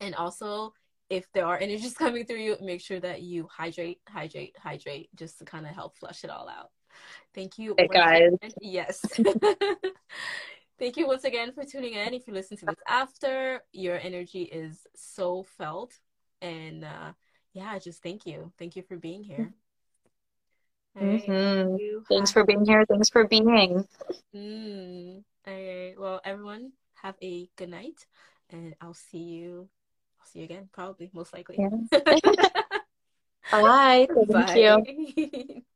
[0.00, 0.74] And also,
[1.10, 5.38] if there are energies coming through you, make sure that you hydrate, hydrate, hydrate, just
[5.40, 6.70] to kind of help flush it all out.
[7.34, 7.74] Thank you.
[7.76, 8.32] Hey, guys.
[8.40, 8.52] again.
[8.60, 9.00] Yes.
[10.78, 12.14] Thank you once again for tuning in.
[12.14, 15.98] If you listen to this after, your energy is so felt.
[16.40, 17.12] And uh,
[17.52, 18.52] yeah, just thank you.
[18.58, 19.52] Thank you for being here.
[20.94, 21.22] Right.
[21.28, 21.78] Mhm.
[21.78, 22.84] You Thanks for being here.
[22.86, 23.46] Thanks for being.
[24.34, 25.24] Mm.
[25.46, 25.94] All right.
[25.98, 26.72] Well, everyone,
[27.02, 28.06] have a good night,
[28.50, 29.68] and I'll see you.
[30.20, 31.56] I'll see you again, probably, most likely.
[31.58, 31.68] Yeah.
[33.50, 34.08] Bye.
[34.08, 34.82] Thank you.
[34.86, 35.62] Bye.